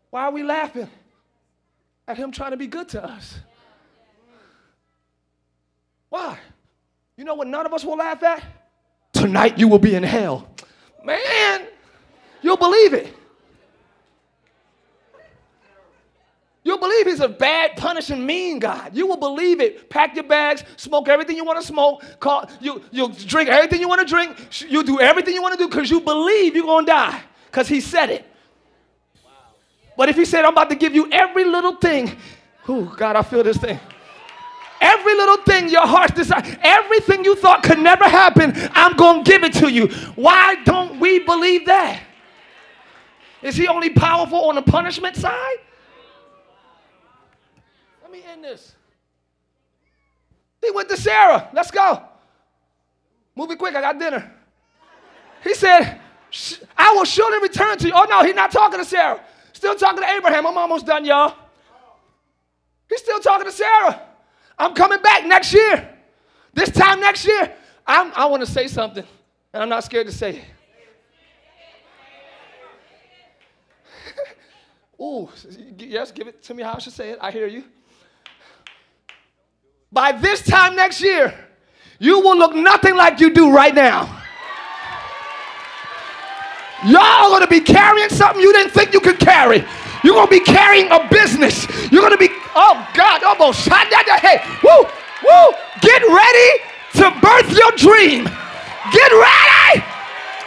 [0.10, 0.90] Why are we laughing
[2.08, 3.40] at him trying to be good to us?
[6.10, 6.40] Why?
[7.16, 8.44] You know what none of us will laugh at?
[9.14, 10.50] Tonight you will be in hell.
[11.04, 11.68] Man,
[12.42, 13.16] you'll believe it.
[16.70, 18.96] You'll believe he's a bad, punishing, mean God.
[18.96, 19.90] You will believe it.
[19.90, 23.88] Pack your bags, smoke everything you want to smoke, call, you, you'll drink everything you
[23.88, 24.38] want to drink,
[24.70, 27.68] you'll do everything you want to do because you believe you're going to die because
[27.68, 28.24] he said it.
[29.98, 32.16] But if he said, I'm about to give you every little thing,
[32.68, 33.80] oh, God, I feel this thing.
[34.80, 39.32] Every little thing your heart desire, everything you thought could never happen, I'm going to
[39.32, 39.88] give it to you.
[40.14, 42.04] Why don't we believe that?
[43.42, 45.58] Is he only powerful on the punishment side?
[48.10, 48.74] Let me end this.
[50.64, 51.48] He went to Sarah.
[51.54, 52.02] Let's go.
[53.36, 53.76] Move it quick.
[53.76, 54.34] I got dinner.
[55.44, 56.02] He said,
[56.76, 57.94] I will surely return to you.
[57.96, 59.24] Oh, no, he's not talking to Sarah.
[59.54, 60.48] Still talking to Abraham.
[60.48, 61.36] I'm almost done, y'all.
[62.90, 64.02] He's still talking to Sarah.
[64.58, 65.96] I'm coming back next year.
[66.56, 67.54] This time next year.
[67.86, 69.06] I'm, i want to say something,
[69.54, 70.46] and I'm not scared to say it.
[75.00, 75.30] Ooh,
[75.78, 77.20] yes, give it to me how I should say it.
[77.22, 77.66] I hear you.
[79.92, 81.34] By this time next year,
[82.00, 84.16] you will look nothing like you do right now.
[86.86, 89.66] Y'all gonna be carrying something you didn't think you could carry.
[90.04, 91.68] You're gonna be carrying a business.
[91.92, 94.42] You're gonna be, oh God, almost shot down the head.
[94.64, 94.86] Woo,
[95.24, 95.54] woo.
[95.82, 96.64] Get ready
[96.94, 98.24] to birth your dream.
[98.94, 99.84] Get ready.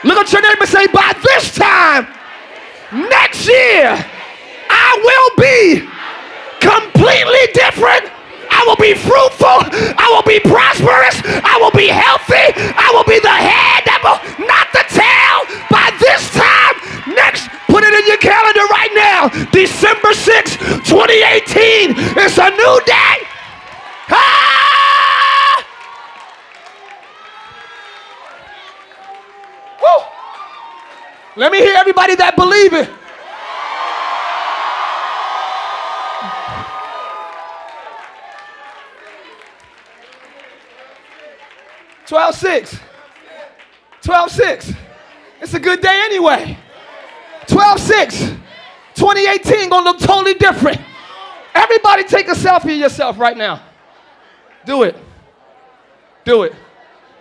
[0.05, 2.07] Look at your neighbor say, by this time
[2.93, 4.05] next year,
[4.71, 5.89] I will be
[6.61, 8.11] completely different.
[8.63, 9.59] I will be fruitful.
[9.99, 11.19] I will be prosperous.
[11.27, 12.55] I will be healthy.
[12.79, 13.83] I will be the head,
[14.39, 15.67] not the tail.
[15.67, 16.79] By this time,
[17.11, 19.35] next, put it in your calendar right now.
[19.51, 20.57] December 6,
[20.87, 21.91] 2018.
[22.23, 23.27] It's a new day.
[24.15, 25.67] Ah!
[29.83, 30.05] Woo!
[31.35, 33.02] Let me hear everybody that believe it.
[42.07, 42.81] 12 6.
[44.03, 44.73] 12 6.
[45.41, 46.59] It's a good day anyway.
[47.47, 48.19] 12 6.
[48.95, 50.81] 2018 gonna look totally different.
[51.55, 53.63] Everybody take a selfie of yourself right now.
[54.65, 54.97] Do it.
[56.25, 56.55] Do it.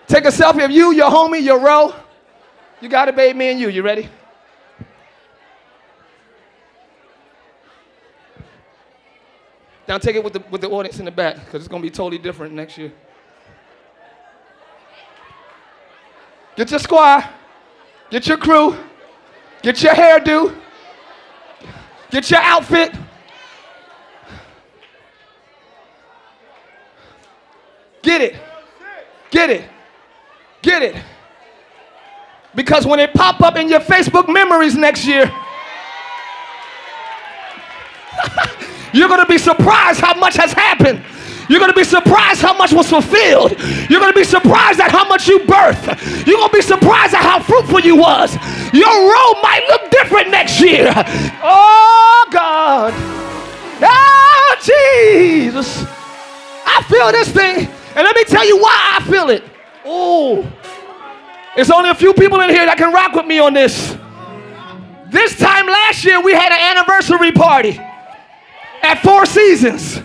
[0.07, 1.93] Take a selfie of you, your homie, your row.
[2.81, 3.69] You got it, babe, me and you.
[3.69, 4.09] You ready?
[9.87, 11.85] Now take it with the, with the audience in the back because it's going to
[11.85, 12.91] be totally different next year.
[16.61, 17.27] Get your squad.
[18.11, 18.77] Get your crew.
[19.63, 20.55] Get your hairdo.
[22.11, 22.93] Get your outfit.
[28.03, 28.35] Get it.
[29.31, 29.67] Get it.
[30.61, 31.03] Get it.
[32.53, 35.31] Because when it pop up in your Facebook memories next year,
[38.93, 41.03] you're going to be surprised how much has happened.
[41.51, 43.59] You're going to be surprised how much was fulfilled.
[43.89, 46.25] You're going to be surprised at how much you birthed.
[46.25, 48.33] You're going to be surprised at how fruitful you was.
[48.73, 50.93] Your role might look different next year.
[51.43, 52.93] Oh, God.
[53.83, 55.83] Oh, Jesus.
[56.65, 57.67] I feel this thing.
[57.95, 59.43] And let me tell you why I feel it.
[59.83, 60.49] Oh,
[61.57, 63.97] there's only a few people in here that can rock with me on this.
[65.09, 67.77] This time last year, we had an anniversary party
[68.83, 69.99] at Four Seasons.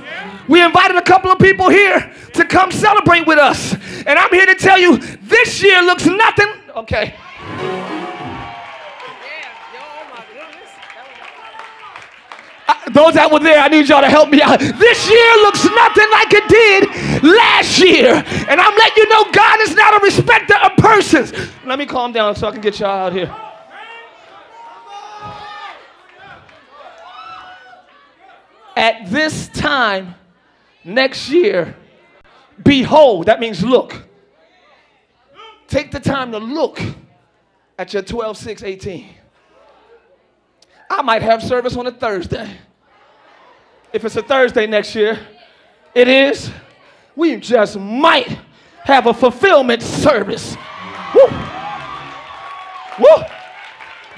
[0.49, 3.75] We invited a couple of people here to come celebrate with us.
[4.07, 6.49] And I'm here to tell you this year looks nothing.
[6.77, 7.15] Okay.
[12.97, 14.59] those that were there, I need y'all to help me out.
[14.59, 18.25] This year looks nothing like it did last year.
[18.49, 21.33] And I'm letting you know God is not a respecter of persons.
[21.65, 23.35] Let me calm down so I can get y'all out here.
[28.77, 30.15] At this time,
[30.87, 31.77] next year,
[32.63, 34.03] behold, that means look.
[35.69, 36.81] Take the time to look
[37.79, 39.09] at your 12, 6, 18.
[40.89, 42.49] I might have service on a Thursday.
[43.93, 45.19] If it's a Thursday next year,
[45.95, 46.51] it is.
[47.17, 48.39] We just might
[48.85, 50.57] have a fulfillment service.
[51.15, 51.27] Woo.
[52.99, 53.25] Woo.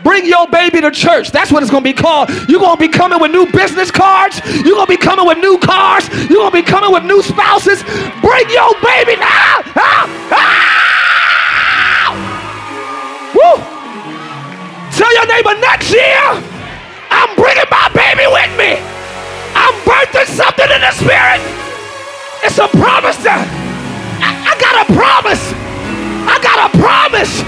[0.05, 1.33] Bring your baby to church.
[1.33, 2.31] That's what it's going to be called.
[2.49, 4.41] You're going to be coming with new business cards.
[4.47, 6.09] You're going to be coming with new cars.
[6.31, 7.83] You're going to be coming with new spouses.
[8.23, 9.63] Bring your baby now.
[9.75, 10.69] Ah, ah.
[13.35, 13.59] Woo.
[14.95, 16.43] Tell your neighbor next year,
[17.11, 18.79] I'm bringing my baby with me.
[19.55, 21.43] I'm birthing something in the spirit.
[22.47, 23.19] It's a promise.
[23.27, 23.43] I,
[24.23, 25.43] I got a promise.
[26.31, 27.43] I got a promise.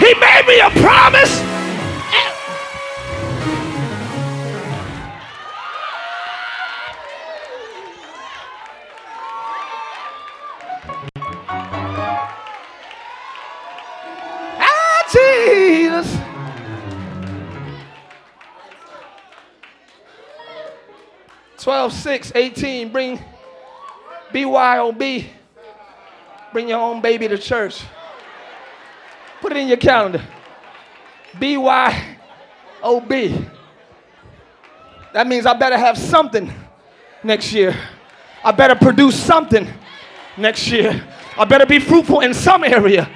[0.00, 1.53] He made me a promise.
[21.88, 22.92] 6 18.
[22.92, 23.20] Bring
[24.32, 25.26] BYOB.
[26.52, 27.82] Bring your own baby to church.
[29.40, 30.22] Put it in your calendar.
[31.36, 31.90] BYOB.
[35.12, 36.52] That means I better have something
[37.22, 37.76] next year.
[38.44, 39.66] I better produce something
[40.36, 41.02] next year.
[41.36, 43.08] I better be fruitful in some area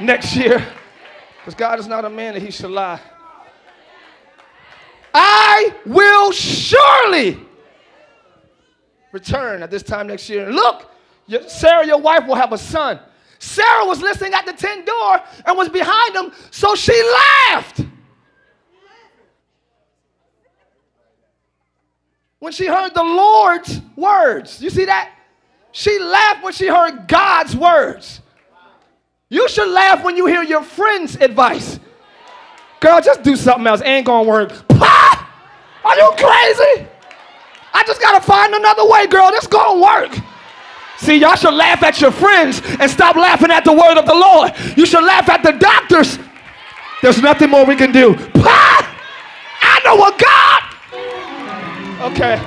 [0.00, 0.64] next year.
[1.38, 3.00] Because God is not a man that he should lie.
[5.14, 7.47] I will surely
[9.12, 10.50] return at this time next year.
[10.50, 10.90] Look,
[11.46, 13.00] Sarah, your wife, will have a son.
[13.38, 16.92] Sarah was listening at the tent door and was behind him, so she
[17.50, 17.82] laughed.
[22.40, 24.62] When she heard the Lord's words.
[24.62, 25.12] You see that?
[25.72, 28.20] She laughed when she heard God's words.
[29.28, 31.78] You should laugh when you hear your friend's advice.
[32.80, 33.82] Girl, just do something else.
[33.84, 34.52] Ain't gonna work.
[35.84, 36.88] Are you crazy?
[37.72, 39.30] I just gotta find another way, girl.
[39.30, 40.18] This gonna work.
[40.98, 44.14] See, y'all should laugh at your friends and stop laughing at the word of the
[44.14, 44.52] Lord.
[44.76, 46.18] You should laugh at the doctors.
[47.02, 48.14] There's nothing more we can do.
[48.14, 48.96] Pah!
[49.62, 50.62] I know what God.
[52.10, 52.40] Okay.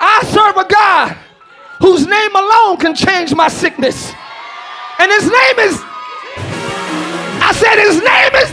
[0.00, 1.16] I serve a God
[1.80, 4.12] whose name alone can change my sickness.
[4.98, 5.80] And his name is,
[7.42, 8.50] I said, his name is,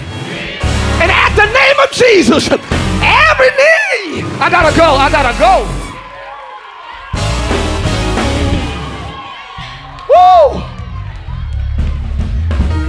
[0.99, 2.49] and at the name of Jesus,
[3.02, 5.68] every knee, I gotta go, I gotta go.
[10.10, 10.62] Woo!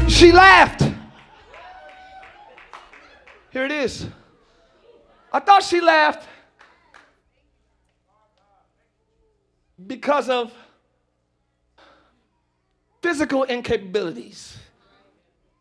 [0.09, 0.83] She laughed.
[3.51, 4.07] Here it is.
[5.33, 6.29] I thought she laughed
[9.87, 10.53] because of
[13.03, 14.57] physical incapabilities.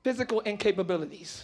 [0.04, 1.44] Physical incapabilities.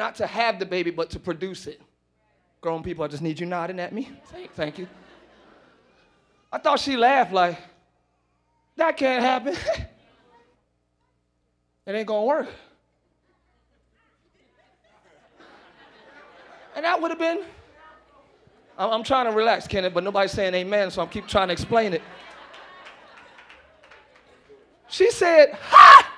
[0.00, 1.78] Not to have the baby, but to produce it.
[2.62, 4.08] Grown people, I just need you nodding at me.
[4.56, 4.88] Thank you.
[6.50, 7.58] I thought she laughed like,
[8.76, 9.52] that can't happen.
[11.86, 12.48] it ain't gonna work.
[16.74, 17.42] And that would have been
[18.78, 21.92] I'm trying to relax, Kenneth, but nobody's saying amen, so I'm keep trying to explain
[21.92, 22.00] it.
[24.88, 26.10] She said, Ha!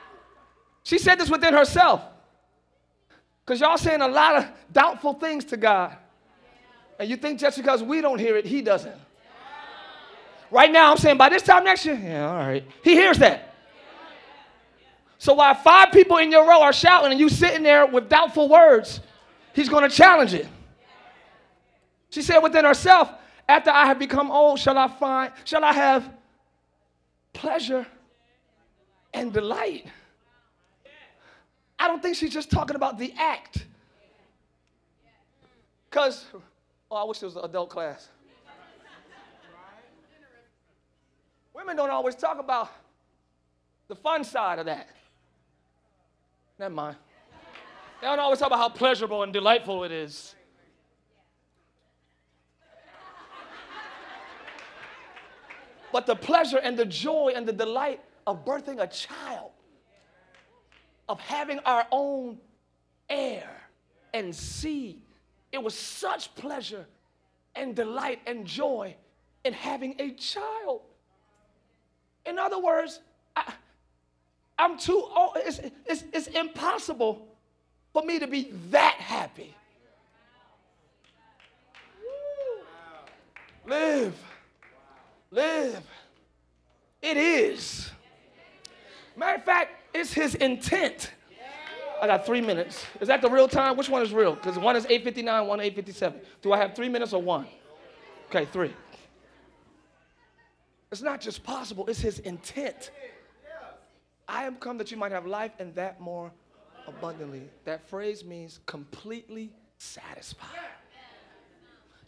[0.85, 2.11] She said this within herself.
[3.53, 5.94] Because y'all saying a lot of doubtful things to God.
[6.98, 8.96] And you think just because we don't hear it, He doesn't.
[10.50, 12.64] Right now, I'm saying by this time next year, yeah, all right.
[12.82, 13.55] He hears that.
[15.18, 18.48] So while five people in your row are shouting and you sitting there with doubtful
[18.48, 19.00] words,
[19.53, 20.48] He's going to challenge it.
[22.09, 23.11] She said within herself,
[23.46, 26.11] after I have become old, shall I find, shall I have
[27.34, 27.86] pleasure
[29.12, 29.84] and delight?
[31.83, 33.66] I don't think she's just talking about the act.
[35.91, 36.24] Because,
[36.89, 38.09] oh, I wish it was an adult class.
[41.53, 42.70] Women don't always talk about
[43.89, 44.91] the fun side of that.
[46.57, 46.97] Never mind.
[48.01, 50.37] They don't always talk about how pleasurable and delightful it is.
[55.93, 59.51] but the pleasure and the joy and the delight of birthing a child,
[61.12, 62.38] of having our own
[63.08, 63.48] heir
[64.12, 65.00] and seed.
[65.52, 66.86] It was such pleasure
[67.54, 68.96] and delight and joy
[69.44, 70.80] in having a child.
[72.26, 72.98] In other words,
[73.36, 73.52] I,
[74.58, 75.36] am too old.
[75.36, 77.28] It's, it's, it's impossible
[77.92, 79.54] for me to be that happy.
[83.66, 84.14] Live
[85.32, 85.82] live.
[87.00, 87.90] It is.
[89.16, 91.12] Matter of fact, it's his intent.
[92.01, 92.84] I got three minutes.
[93.01, 93.76] Is that the real time?
[93.76, 94.34] Which one is real?
[94.34, 96.14] Because one is 8.59, one 8.57.
[96.43, 97.47] Do I have three minutes or one?
[98.28, 98.72] Okay, three.
[100.90, 102.90] It's not just possible, it's his intent.
[104.26, 106.32] I am come that you might have life and that more
[106.88, 107.49] abundantly.
[107.64, 110.49] That phrase means completely satisfied.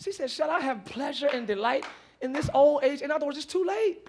[0.00, 1.84] She said, Shall I have pleasure and delight
[2.24, 3.02] in this old age.
[3.02, 4.08] In other words, it's too late.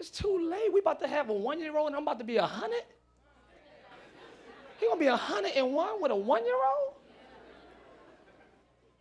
[0.00, 0.72] It's too late.
[0.72, 2.82] We about to have a one-year-old and I'm about to be a hundred.
[4.78, 6.94] He gonna be a hundred and one with a one-year-old?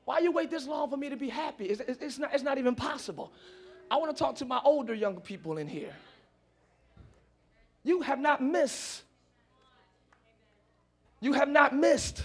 [0.03, 1.67] Why you wait this long for me to be happy?
[1.67, 3.31] It's, it's, it's, not, it's not even possible.
[3.89, 5.95] I want to talk to my older younger people in here.
[7.85, 9.03] You have not missed.
[11.21, 12.23] You have not missed.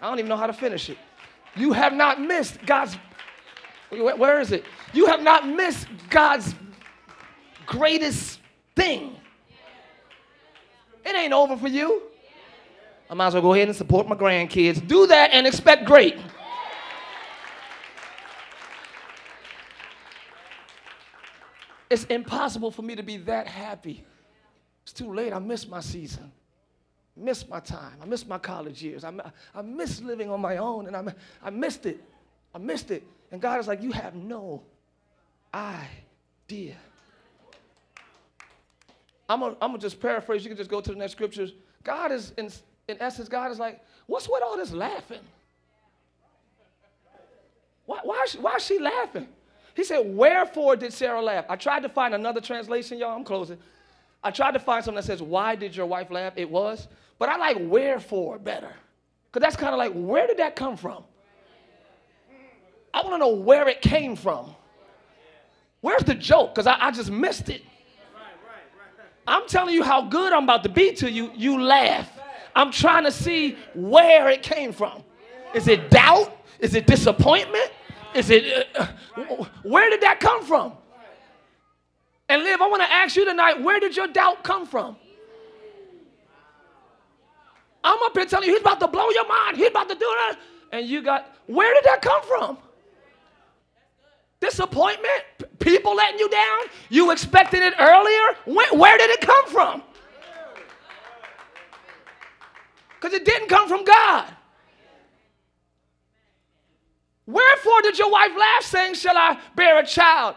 [0.00, 0.96] I don't even know how to finish it.
[1.56, 2.96] You have not missed God's
[3.90, 4.64] where is it?
[4.94, 6.54] You have not missed God's
[7.66, 8.40] greatest
[8.76, 9.16] thing.
[11.04, 12.02] It ain't over for you.
[13.10, 14.86] I might as well go ahead and support my grandkids.
[14.86, 16.16] Do that and expect great.
[21.90, 24.02] It's impossible for me to be that happy.
[24.82, 25.34] It's too late.
[25.34, 26.32] I missed my season.
[27.14, 27.92] Missed my time.
[28.00, 29.04] I missed my college years.
[29.04, 29.12] I,
[29.54, 32.02] I missed living on my own and I, I missed it.
[32.54, 33.02] I missed it.
[33.30, 34.62] And God is like, You have no
[35.52, 36.76] idea.
[39.32, 40.44] I'm to just paraphrase.
[40.44, 41.52] You can just go to the next scriptures.
[41.84, 42.50] God is in,
[42.88, 45.20] in essence, God is like, what's with all this laughing?
[47.86, 49.28] Why, why, is she, why is she laughing?
[49.74, 51.46] He said, Wherefore did Sarah laugh?
[51.48, 53.16] I tried to find another translation, y'all.
[53.16, 53.58] I'm closing.
[54.22, 56.34] I tried to find something that says, Why did your wife laugh?
[56.36, 56.88] It was.
[57.18, 58.72] But I like wherefore better.
[59.30, 61.04] Because that's kind of like, where did that come from?
[62.92, 64.54] I want to know where it came from.
[65.80, 66.54] Where's the joke?
[66.54, 67.62] Because I, I just missed it.
[69.26, 71.30] I'm telling you how good I'm about to be to you.
[71.34, 72.10] You laugh.
[72.54, 75.04] I'm trying to see where it came from.
[75.54, 76.36] Is it doubt?
[76.58, 77.70] Is it disappointment?
[78.14, 78.86] Is it, uh,
[79.62, 80.72] where did that come from?
[82.28, 84.96] And Liv, I want to ask you tonight, where did your doubt come from?
[87.84, 89.56] I'm up here telling you, he's about to blow your mind.
[89.56, 90.36] He's about to do that.
[90.72, 92.58] And you got, where did that come from?
[94.42, 95.22] Disappointment?
[95.60, 96.58] People letting you down?
[96.90, 98.36] You expected it earlier?
[98.44, 99.84] When, where did it come from?
[102.96, 104.26] Because it didn't come from God.
[107.24, 110.34] Wherefore did your wife laugh, saying, Shall I bear a child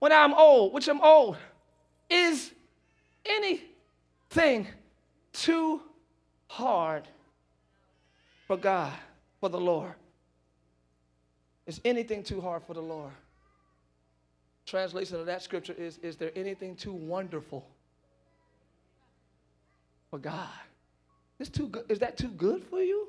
[0.00, 1.36] when I'm old, which I'm old?
[2.10, 2.50] Is
[3.24, 4.66] anything
[5.32, 5.80] too
[6.48, 7.04] hard
[8.48, 8.94] for God,
[9.38, 9.94] for the Lord?
[11.66, 13.12] Is anything too hard for the Lord?
[14.66, 17.66] Translation of that scripture is Is there anything too wonderful
[20.10, 20.48] for God?
[21.38, 23.08] Is, too good, is that too good for you?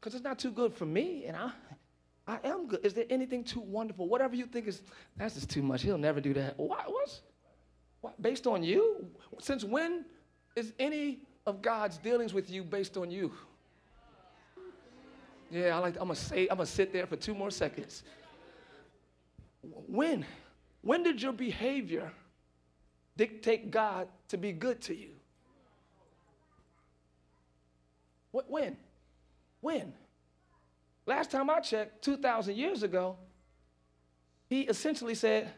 [0.00, 1.50] because it's not too good for me, and I,
[2.26, 2.84] I am good.
[2.84, 4.08] Is there anything too wonderful?
[4.08, 4.82] Whatever you think is,
[5.16, 5.82] that's just too much.
[5.82, 6.54] He'll never do that.
[6.58, 6.82] Why?
[6.86, 7.20] What's,
[8.00, 9.06] what, based on you?
[9.40, 10.06] Since when
[10.56, 13.32] is any of God's dealings with you based on you?
[15.50, 15.96] Yeah, I like.
[15.96, 16.42] I'm gonna say.
[16.48, 18.02] I'm gonna sit there for two more seconds.
[19.62, 20.24] When?
[20.82, 22.10] When did your behavior
[23.16, 25.10] dictate God to be good to you?
[28.30, 28.48] What?
[28.48, 28.76] When?
[29.60, 29.92] When?
[31.06, 33.16] Last time I checked, 2,000 years ago,
[34.48, 35.50] he essentially said,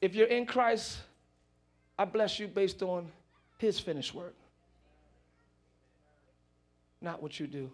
[0.00, 0.98] if you're in Christ,
[1.98, 3.10] I bless you based on
[3.58, 4.34] his finished work,
[7.00, 7.70] not what you do.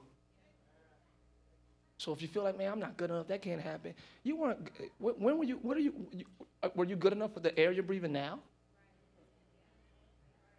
[1.99, 3.95] So if you feel like, man, I'm not good enough, that can't happen.
[4.23, 4.71] You weren't.
[4.99, 5.59] When were you?
[5.63, 5.95] What are you?
[6.63, 8.39] uh, were you good enough for the air you're breathing now?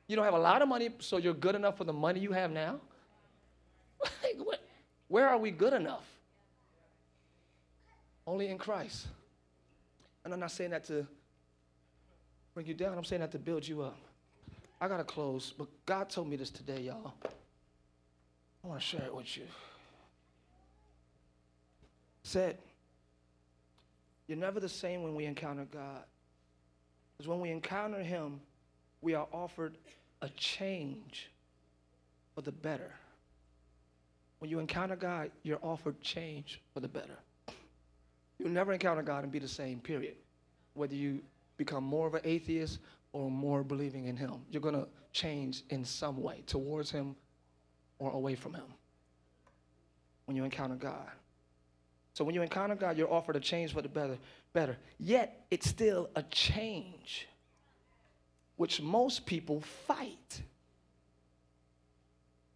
[0.07, 2.31] You don't have a lot of money, so you're good enough for the money you
[2.31, 2.79] have now.
[5.09, 6.05] Where are we good enough?
[8.25, 9.07] Only in Christ.
[10.23, 11.05] And I'm not saying that to
[12.53, 13.97] bring you down, I'm saying that to build you up.
[14.79, 17.13] I got to close, but God told me this today, y'all.
[18.63, 19.43] I want to share it with you.
[22.27, 22.57] Said,
[24.27, 26.03] You're never the same when we encounter God.
[27.17, 28.41] Because when we encounter Him,
[28.99, 29.77] we are offered
[30.21, 31.31] a change
[32.35, 32.91] for the better.
[34.39, 37.17] When you encounter God, you're offered change for the better.
[38.39, 40.15] You'll never encounter God and be the same, period.
[40.73, 41.21] Whether you
[41.55, 42.79] become more of an atheist
[43.13, 47.15] or more believing in Him, you're going to change in some way towards Him
[47.99, 48.67] or away from Him
[50.25, 51.09] when you encounter God.
[52.17, 54.17] So when you encounter God, you're offered a change for the better.
[54.51, 54.75] Better.
[54.97, 57.27] Yet it's still a change,
[58.55, 60.41] which most people fight.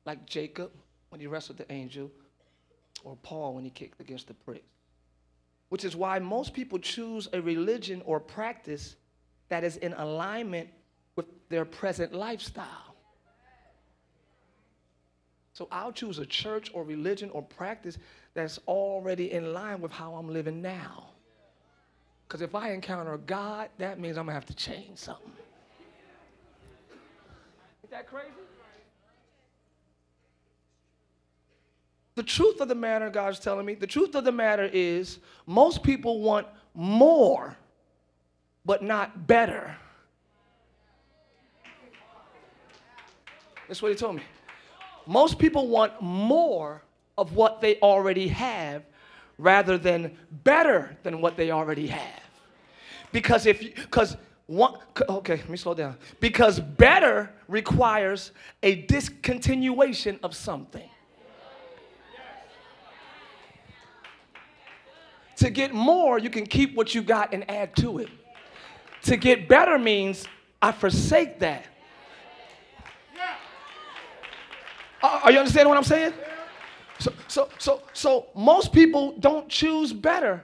[0.03, 0.71] Like Jacob,
[1.09, 2.09] when he wrestled the angel,
[3.03, 4.65] or Paul when he kicked against the pricks.
[5.69, 8.95] Which is why most people choose a religion or practice
[9.49, 10.69] that is in alignment
[11.15, 12.95] with their present lifestyle.
[15.53, 17.99] So I'll choose a church or religion or practice
[18.33, 21.09] that's already in line with how I'm living now.
[22.27, 25.31] Because if I encounter God, that means I'm going to have to change something.
[27.83, 28.29] Isn't that crazy?
[32.15, 35.81] The truth of the matter, God's telling me, the truth of the matter is most
[35.81, 37.57] people want more,
[38.65, 39.75] but not better.
[43.67, 44.23] That's what he told me.
[45.07, 46.83] Most people want more
[47.17, 48.83] of what they already have
[49.37, 52.21] rather than better than what they already have.
[53.11, 54.15] Because if you, because
[54.47, 54.75] one,
[55.07, 55.97] okay, let me slow down.
[56.19, 58.31] Because better requires
[58.63, 60.89] a discontinuation of something.
[65.37, 68.09] To get more, you can keep what you got and add to it.
[69.03, 70.25] To get better means
[70.61, 71.65] I forsake that.
[75.01, 76.13] Are you understanding what I'm saying?
[77.31, 80.43] So, so, so, most people don't choose better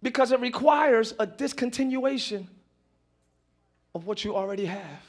[0.00, 2.46] because it requires a discontinuation
[3.92, 5.02] of what you already have.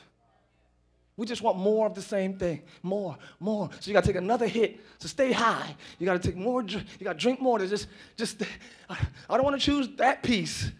[1.18, 2.64] We just want more of the same thing.
[2.82, 3.70] More, more.
[3.80, 5.76] So you gotta take another hit to stay high.
[6.00, 7.86] You gotta take more, you gotta drink more to just,
[8.18, 8.42] just,
[8.90, 8.98] I
[9.30, 10.72] don't wanna choose that piece.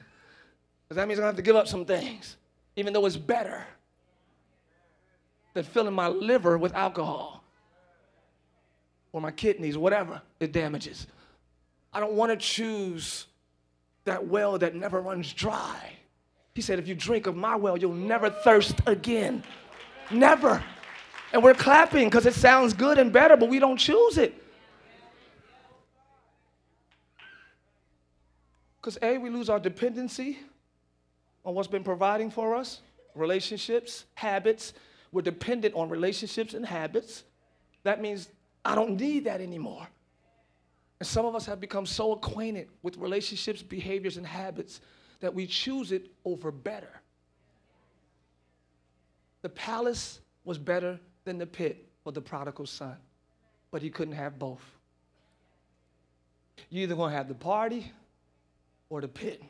[0.88, 2.38] Because that means I'm gonna have to give up some things,
[2.76, 3.68] even though it's better
[5.54, 7.42] than filling my liver with alcohol
[9.14, 11.07] or my kidneys, whatever it damages.
[11.93, 13.28] I don't wanna choose
[14.03, 15.93] that well that never runs dry.
[16.53, 19.43] He said, if you drink of my well, you'll never thirst again.
[20.11, 20.61] Never.
[21.32, 24.39] And we're clapping because it sounds good and better, but we don't choose it.
[28.80, 30.39] Because A, we lose our dependency
[31.45, 32.82] on what's been providing for us
[33.16, 34.74] relationships, habits.
[35.11, 37.24] We're dependent on relationships and habits.
[37.84, 38.30] That means
[38.66, 39.88] I don't need that anymore.
[40.99, 44.80] And some of us have become so acquainted with relationships, behaviors, and habits
[45.20, 47.01] that we choose it over better.
[49.41, 52.95] The palace was better than the pit for the prodigal son,
[53.72, 54.64] but he couldn't have both.
[56.70, 57.91] You're either going to have the party
[58.89, 59.41] or the pit.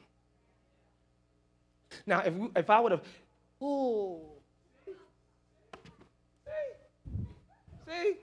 [2.06, 3.04] Now, if, we, if I would have,
[3.62, 4.22] oh,
[6.46, 6.52] see,
[7.88, 8.16] see,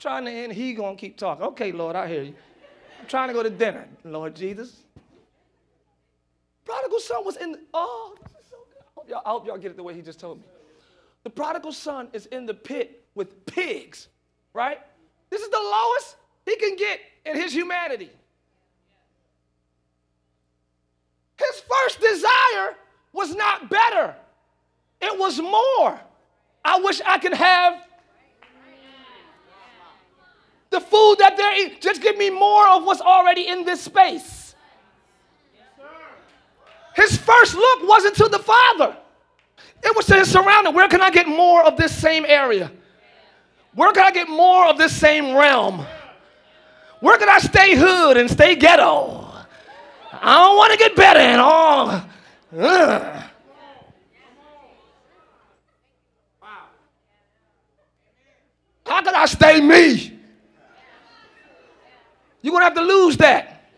[0.00, 1.44] trying to end, he to keep talking.
[1.44, 2.34] Okay, Lord, I hear you.
[2.98, 4.82] I'm trying to go to dinner, Lord Jesus.
[6.64, 8.80] Prodigal son was in, the, oh, this is so good.
[8.80, 10.44] I hope, y'all, I hope y'all get it the way he just told me.
[11.22, 14.08] The prodigal son is in the pit with pigs,
[14.54, 14.78] right?
[15.28, 18.10] This is the lowest he can get in his humanity.
[21.38, 22.74] His first desire
[23.12, 24.14] was not better,
[25.00, 26.00] it was more.
[26.62, 27.86] I wish I could have
[30.70, 31.78] the food that they're eating.
[31.80, 34.54] Just give me more of what's already in this space.
[36.94, 38.96] His first look wasn't to the Father.
[39.82, 40.74] It was to his surrounded.
[40.74, 42.70] Where can I get more of this same area?
[43.74, 45.86] Where can I get more of this same realm?
[47.00, 49.26] Where can I stay hood and stay ghetto?
[50.12, 52.02] I don't want to get better and all.
[52.58, 53.24] Ugh.
[58.84, 60.19] How can I stay me?
[62.42, 63.70] You're going to have to lose that.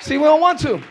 [0.00, 0.82] See, we don't want to.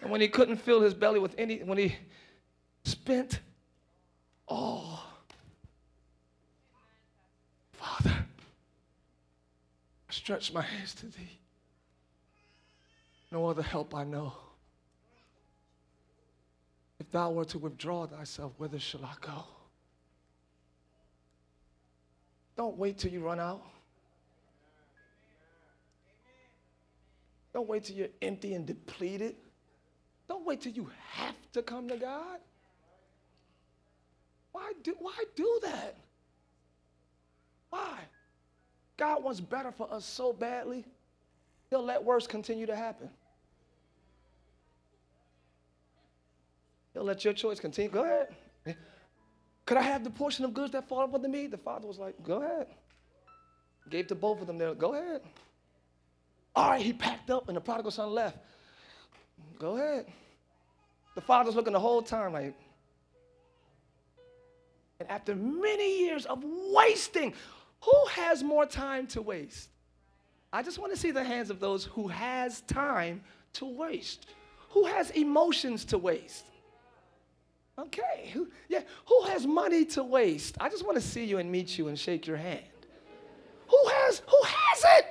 [0.00, 1.96] And when he couldn't fill his belly with any, when he
[2.84, 3.40] spent
[4.48, 5.02] all,
[7.72, 8.14] Father,
[10.08, 11.38] I stretch my hands to thee.
[13.30, 14.32] No other help I know.
[16.98, 19.44] If thou were to withdraw thyself, whither shall I go?
[22.56, 23.62] Don't wait till you run out.
[27.52, 29.36] Don't wait till you're empty and depleted.
[30.28, 32.38] Don't wait till you have to come to God.
[34.52, 35.96] Why do, why do that?
[37.70, 37.98] Why?
[38.96, 40.84] God wants better for us so badly,
[41.70, 43.10] He'll let worse continue to happen.
[46.94, 47.90] He'll let your choice continue.
[47.90, 48.34] Go ahead.
[49.66, 51.48] Could I have the portion of goods that fall upon me?
[51.48, 52.68] The father was like, Go ahead.
[53.90, 54.58] Gave to both of them.
[54.58, 55.20] There, go ahead.
[56.54, 58.38] All right, he packed up, and the prodigal son left.
[59.58, 60.06] Go ahead.
[61.14, 62.54] The father's looking the whole time like,
[64.98, 66.42] and after many years of
[66.72, 67.34] wasting,
[67.82, 69.68] who has more time to waste?
[70.52, 73.20] I just want to see the hands of those who has time
[73.54, 74.26] to waste.
[74.70, 76.44] Who has emotions to waste?
[77.78, 80.56] Okay, who, yeah, who has money to waste?
[80.60, 82.64] I just want to see you and meet you and shake your hand.
[83.68, 85.06] Who has who has it?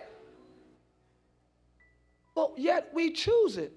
[2.34, 3.74] But yet we choose it.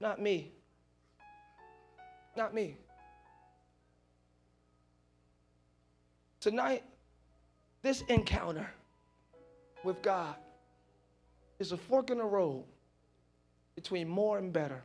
[0.00, 0.52] Not me.
[2.36, 2.76] Not me.
[6.40, 6.84] Tonight,
[7.82, 8.70] this encounter
[9.84, 10.36] with God
[11.58, 12.64] is a fork in the road
[13.74, 14.82] between more and better.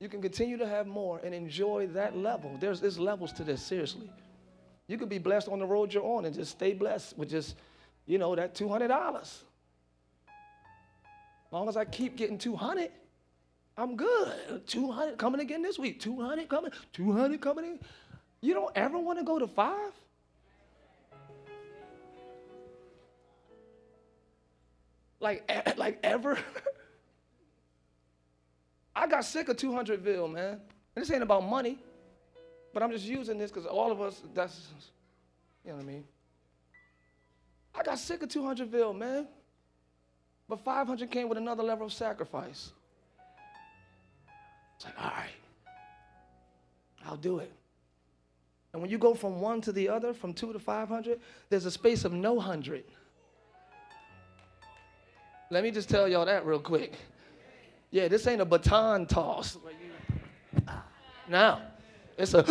[0.00, 2.56] You can continue to have more and enjoy that level.
[2.58, 4.10] There's, there's levels to this, seriously.
[4.88, 7.54] You could be blessed on the road you're on and just stay blessed with just,
[8.06, 9.20] you know, that $200.
[9.20, 9.38] As
[11.52, 12.90] long as I keep getting 200,
[13.76, 14.66] I'm good.
[14.66, 16.00] 200 coming again this week.
[16.00, 16.72] 200 coming.
[16.94, 17.78] 200 coming in.
[18.40, 19.92] You don't ever want to go to five?
[25.20, 26.38] Like, like ever?
[29.00, 30.60] I got sick of 200ville, man.
[30.94, 31.78] And this ain't about money,
[32.74, 34.68] but I'm just using this because all of us, that's,
[35.64, 36.04] you know what I mean?
[37.74, 39.26] I got sick of 200ville, man.
[40.50, 42.72] But 500 came with another level of sacrifice.
[44.76, 45.30] It's like, all right,
[47.06, 47.50] I'll do it.
[48.74, 51.70] And when you go from one to the other, from two to 500, there's a
[51.70, 52.84] space of no hundred.
[55.50, 56.98] Let me just tell y'all that real quick.
[57.90, 59.58] Yeah, this ain't a baton toss.
[61.28, 61.62] Now,
[62.16, 62.44] it's a,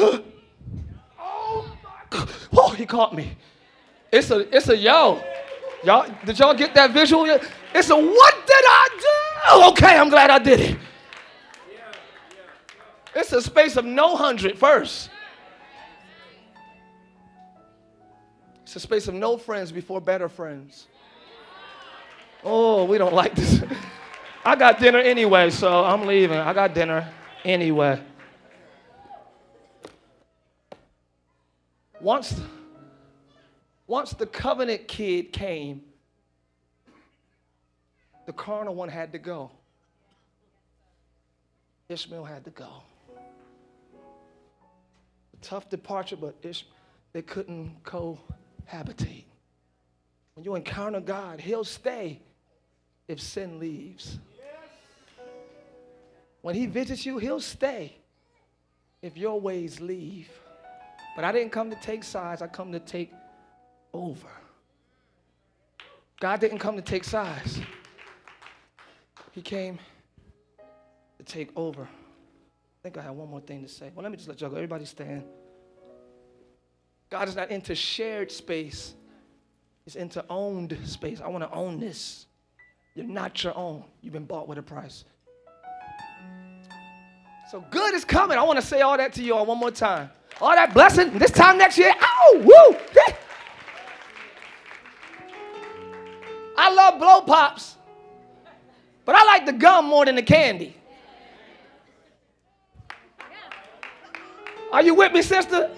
[1.19, 2.29] oh my God.
[2.53, 3.37] Oh, he caught me.
[4.11, 5.21] It's a, it's a yo.
[5.83, 7.25] Y'all, did y'all get that visual?
[7.25, 9.69] It's a what did I do?
[9.69, 10.77] Okay, I'm glad I did it.
[13.15, 15.09] It's a space of no hundred first.
[18.63, 20.87] It's a space of no friends before better friends.
[22.43, 23.61] Oh, we don't like this.
[24.45, 26.37] I got dinner anyway, so I'm leaving.
[26.37, 27.07] I got dinner
[27.43, 28.01] anyway.
[31.99, 32.39] Once,
[33.85, 35.81] once the covenant kid came,
[38.25, 39.51] the carnal one had to go.
[41.89, 42.69] Ishmael had to go.
[45.33, 46.65] A tough departure, but Ish,
[47.11, 49.25] they couldn't cohabitate.
[50.35, 52.21] When you encounter God, He'll stay
[53.09, 54.19] if sin leaves.
[56.41, 57.95] When He visits you, He'll stay
[59.01, 60.29] if your ways leave.
[61.15, 63.11] But I didn't come to take sides, I come to take
[63.93, 64.29] over.
[66.19, 67.59] God didn't come to take sides.
[69.31, 69.79] He came
[71.17, 71.83] to take over.
[71.83, 73.91] I think I have one more thing to say.
[73.93, 74.55] Well, let me just let y'all go.
[74.55, 75.23] Everybody stand.
[77.09, 78.93] God is not into shared space,
[79.85, 81.21] He's into owned space.
[81.21, 82.27] I want to own this.
[82.95, 85.05] You're not your own, you've been bought with a price.
[87.49, 88.37] So good is coming.
[88.37, 90.11] I want to say all that to you all one more time.
[90.39, 91.91] All that blessing this time next year.
[91.99, 92.77] Ow, woo!
[96.55, 97.75] I love blow pops.
[99.03, 100.75] But I like the gum more than the candy.
[104.71, 105.71] Are you with me, sister?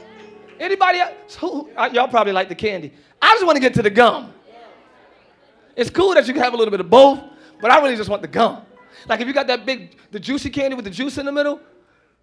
[0.60, 1.38] Anybody else?
[1.42, 2.92] Uh, y'all probably like the candy.
[3.22, 4.34] I just want to get to the gum.
[5.78, 7.22] It's cool that you can have a little bit of both,
[7.62, 8.64] but I really just want the gum.
[9.08, 11.60] Like if you got that big, the juicy candy with the juice in the middle,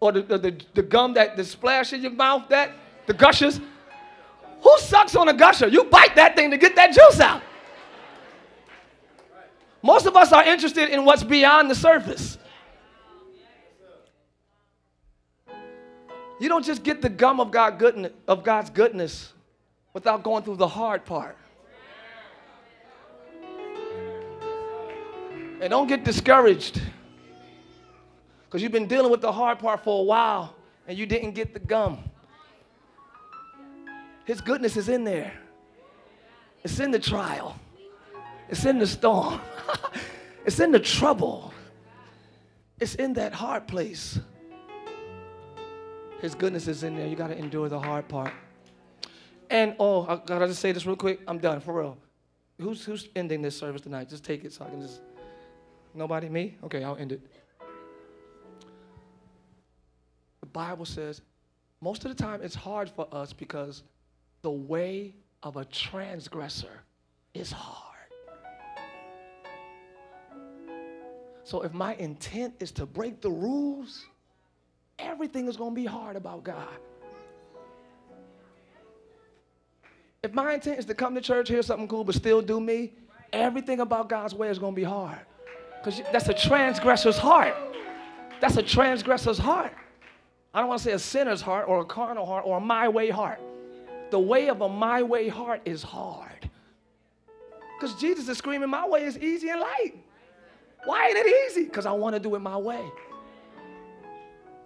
[0.00, 2.70] or the, the, the, gum that the splash in your mouth, that,
[3.06, 3.60] the gushers.
[4.62, 5.68] Who sucks on a gusher?
[5.68, 7.42] You bite that thing to get that juice out.
[9.82, 12.38] Most of us are interested in what's beyond the surface.
[16.40, 19.32] You don't just get the gum of, God goodness, of God's goodness
[19.92, 21.36] without going through the hard part.
[25.60, 26.80] And don't get discouraged
[28.46, 30.54] because you've been dealing with the hard part for a while
[30.86, 31.98] and you didn't get the gum.
[34.24, 35.32] His goodness is in there,
[36.62, 37.58] it's in the trial.
[38.48, 39.40] It's in the storm.
[40.46, 41.52] it's in the trouble.
[42.80, 44.18] It's in that hard place.
[46.20, 47.06] His goodness is in there.
[47.06, 48.32] You got to endure the hard part.
[49.50, 51.20] And oh, I gotta just say this real quick.
[51.26, 51.96] I'm done for real.
[52.60, 54.08] Who's who's ending this service tonight?
[54.08, 55.00] Just take it so I can just.
[55.94, 56.28] Nobody?
[56.28, 56.56] Me?
[56.64, 57.20] Okay, I'll end it.
[60.40, 61.20] The Bible says
[61.80, 63.82] most of the time it's hard for us because
[64.42, 66.82] the way of a transgressor
[67.34, 67.84] is hard.
[71.44, 74.04] So if my intent is to break the rules,
[74.98, 76.76] everything is going to be hard about God.
[80.22, 82.92] If my intent is to come to church, hear something cool, but still do me,
[83.32, 85.20] everything about God's way is going to be hard.
[85.78, 87.54] Because that's a transgressor's heart.
[88.40, 89.72] That's a transgressor's heart.
[90.54, 92.88] I don't want to say a sinner's heart or a carnal heart or a my
[92.88, 93.40] way heart.
[94.10, 96.50] The way of a my way heart is hard.
[97.78, 99.94] Because Jesus is screaming, My way is easy and light.
[100.84, 101.64] Why ain't it easy?
[101.64, 102.84] Because I want to do it my way.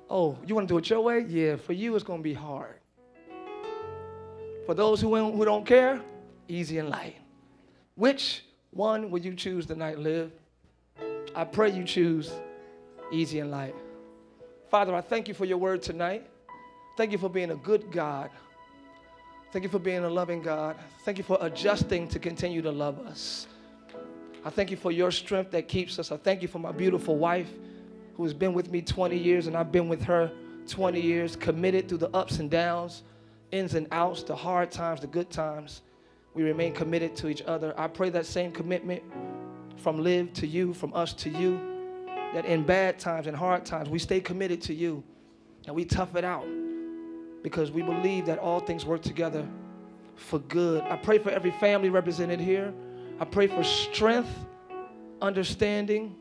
[0.08, 1.24] Oh, you want to do it your way?
[1.26, 2.76] Yeah, for you it's going to be hard.
[4.66, 6.00] For those who, who don't care,
[6.48, 7.16] easy and light.
[7.94, 10.30] Which one would you choose tonight, live?
[11.34, 12.32] I pray you choose
[13.10, 13.74] easy and light.
[14.70, 16.26] Father, I thank you for your word tonight.
[16.96, 18.30] Thank you for being a good God.
[19.52, 20.76] Thank you for being a loving God.
[21.04, 23.46] Thank you for adjusting to continue to love us.
[24.44, 26.10] I thank you for your strength that keeps us.
[26.10, 27.50] I thank you for my beautiful wife
[28.16, 30.32] who has been with me 20 years and I've been with her
[30.68, 33.02] 20 years, committed through the ups and downs,
[33.50, 35.82] ins and outs, the hard times, the good times.
[36.34, 37.74] We remain committed to each other.
[37.76, 39.02] I pray that same commitment
[39.76, 41.60] from Live to you, from us to you,
[42.34, 45.02] that in bad times and hard times, we stay committed to you
[45.66, 46.46] and we tough it out
[47.42, 49.46] because we believe that all things work together
[50.14, 50.82] for good.
[50.82, 52.72] I pray for every family represented here.
[53.20, 54.30] I pray for strength
[55.22, 56.14] understanding,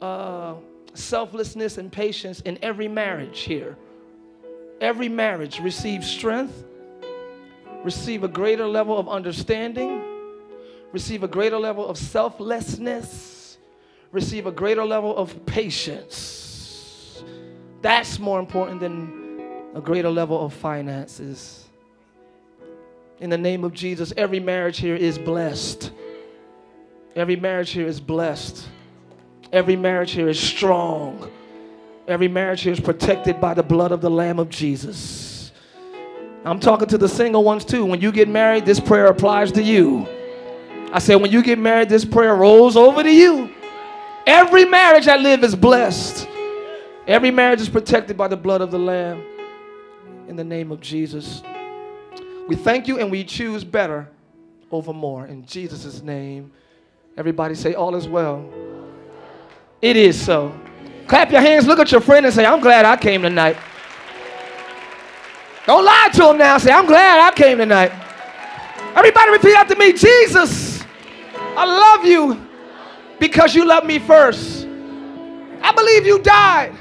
[0.00, 0.54] uh,
[0.94, 3.76] selflessness, and patience in every marriage here.
[4.80, 6.64] Every marriage receive strength,
[7.84, 10.02] receive a greater level of understanding,
[10.92, 13.58] receive a greater level of selflessness,
[14.12, 17.22] receive a greater level of patience.
[17.82, 19.40] That's more important than
[19.74, 21.64] a greater level of finances.
[23.20, 25.92] In the name of Jesus, every marriage here is blessed.
[27.14, 28.66] Every marriage here is blessed.
[29.52, 31.30] Every marriage here is strong.
[32.08, 35.52] Every marriage here is protected by the blood of the Lamb of Jesus.
[36.44, 37.84] I'm talking to the single ones too.
[37.84, 40.08] When you get married, this prayer applies to you.
[40.92, 43.50] I said, when you get married, this prayer rolls over to you.
[44.26, 46.28] Every marriage I live is blessed.
[47.06, 49.22] Every marriage is protected by the blood of the Lamb.
[50.28, 51.42] In the name of Jesus.
[52.46, 54.08] We thank you and we choose better
[54.70, 55.26] over more.
[55.26, 56.52] In Jesus' name.
[57.16, 58.48] Everybody say, All is well.
[59.82, 60.54] It is so.
[61.06, 63.56] Clap your hands, look at your friend and say, I'm glad I came tonight.
[65.66, 66.58] Don't lie to him now.
[66.58, 67.92] Say, I'm glad I came tonight.
[68.94, 70.69] Everybody repeat after me Jesus,
[71.56, 72.48] I love you
[73.18, 74.66] because you love me first.
[75.62, 76.74] I believe you died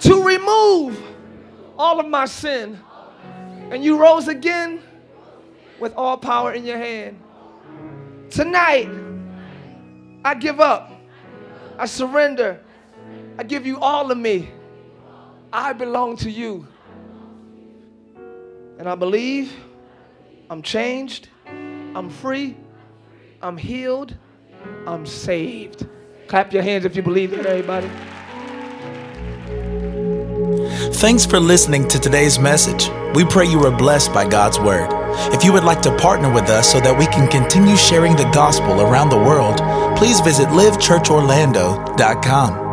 [0.00, 1.00] to remove
[1.78, 2.78] all of my sin.
[3.70, 4.80] And you rose again
[5.80, 7.20] with all power in your hand.
[8.30, 8.88] Tonight,
[10.24, 10.92] I give up.
[11.78, 12.60] I surrender.
[13.38, 14.50] I give you all of me.
[15.52, 16.66] I belong to you.
[18.78, 19.52] And I believe
[20.48, 22.56] I'm changed, I'm free,
[23.42, 24.16] I'm healed,
[24.86, 25.86] I'm saved.
[26.28, 27.90] Clap your hands if you believe it, everybody.
[30.94, 32.88] Thanks for listening to today's message.
[33.14, 34.88] We pray you were blessed by God's word.
[35.32, 38.28] If you would like to partner with us so that we can continue sharing the
[38.30, 39.58] gospel around the world,
[39.96, 42.65] please visit livechurchorlando.com.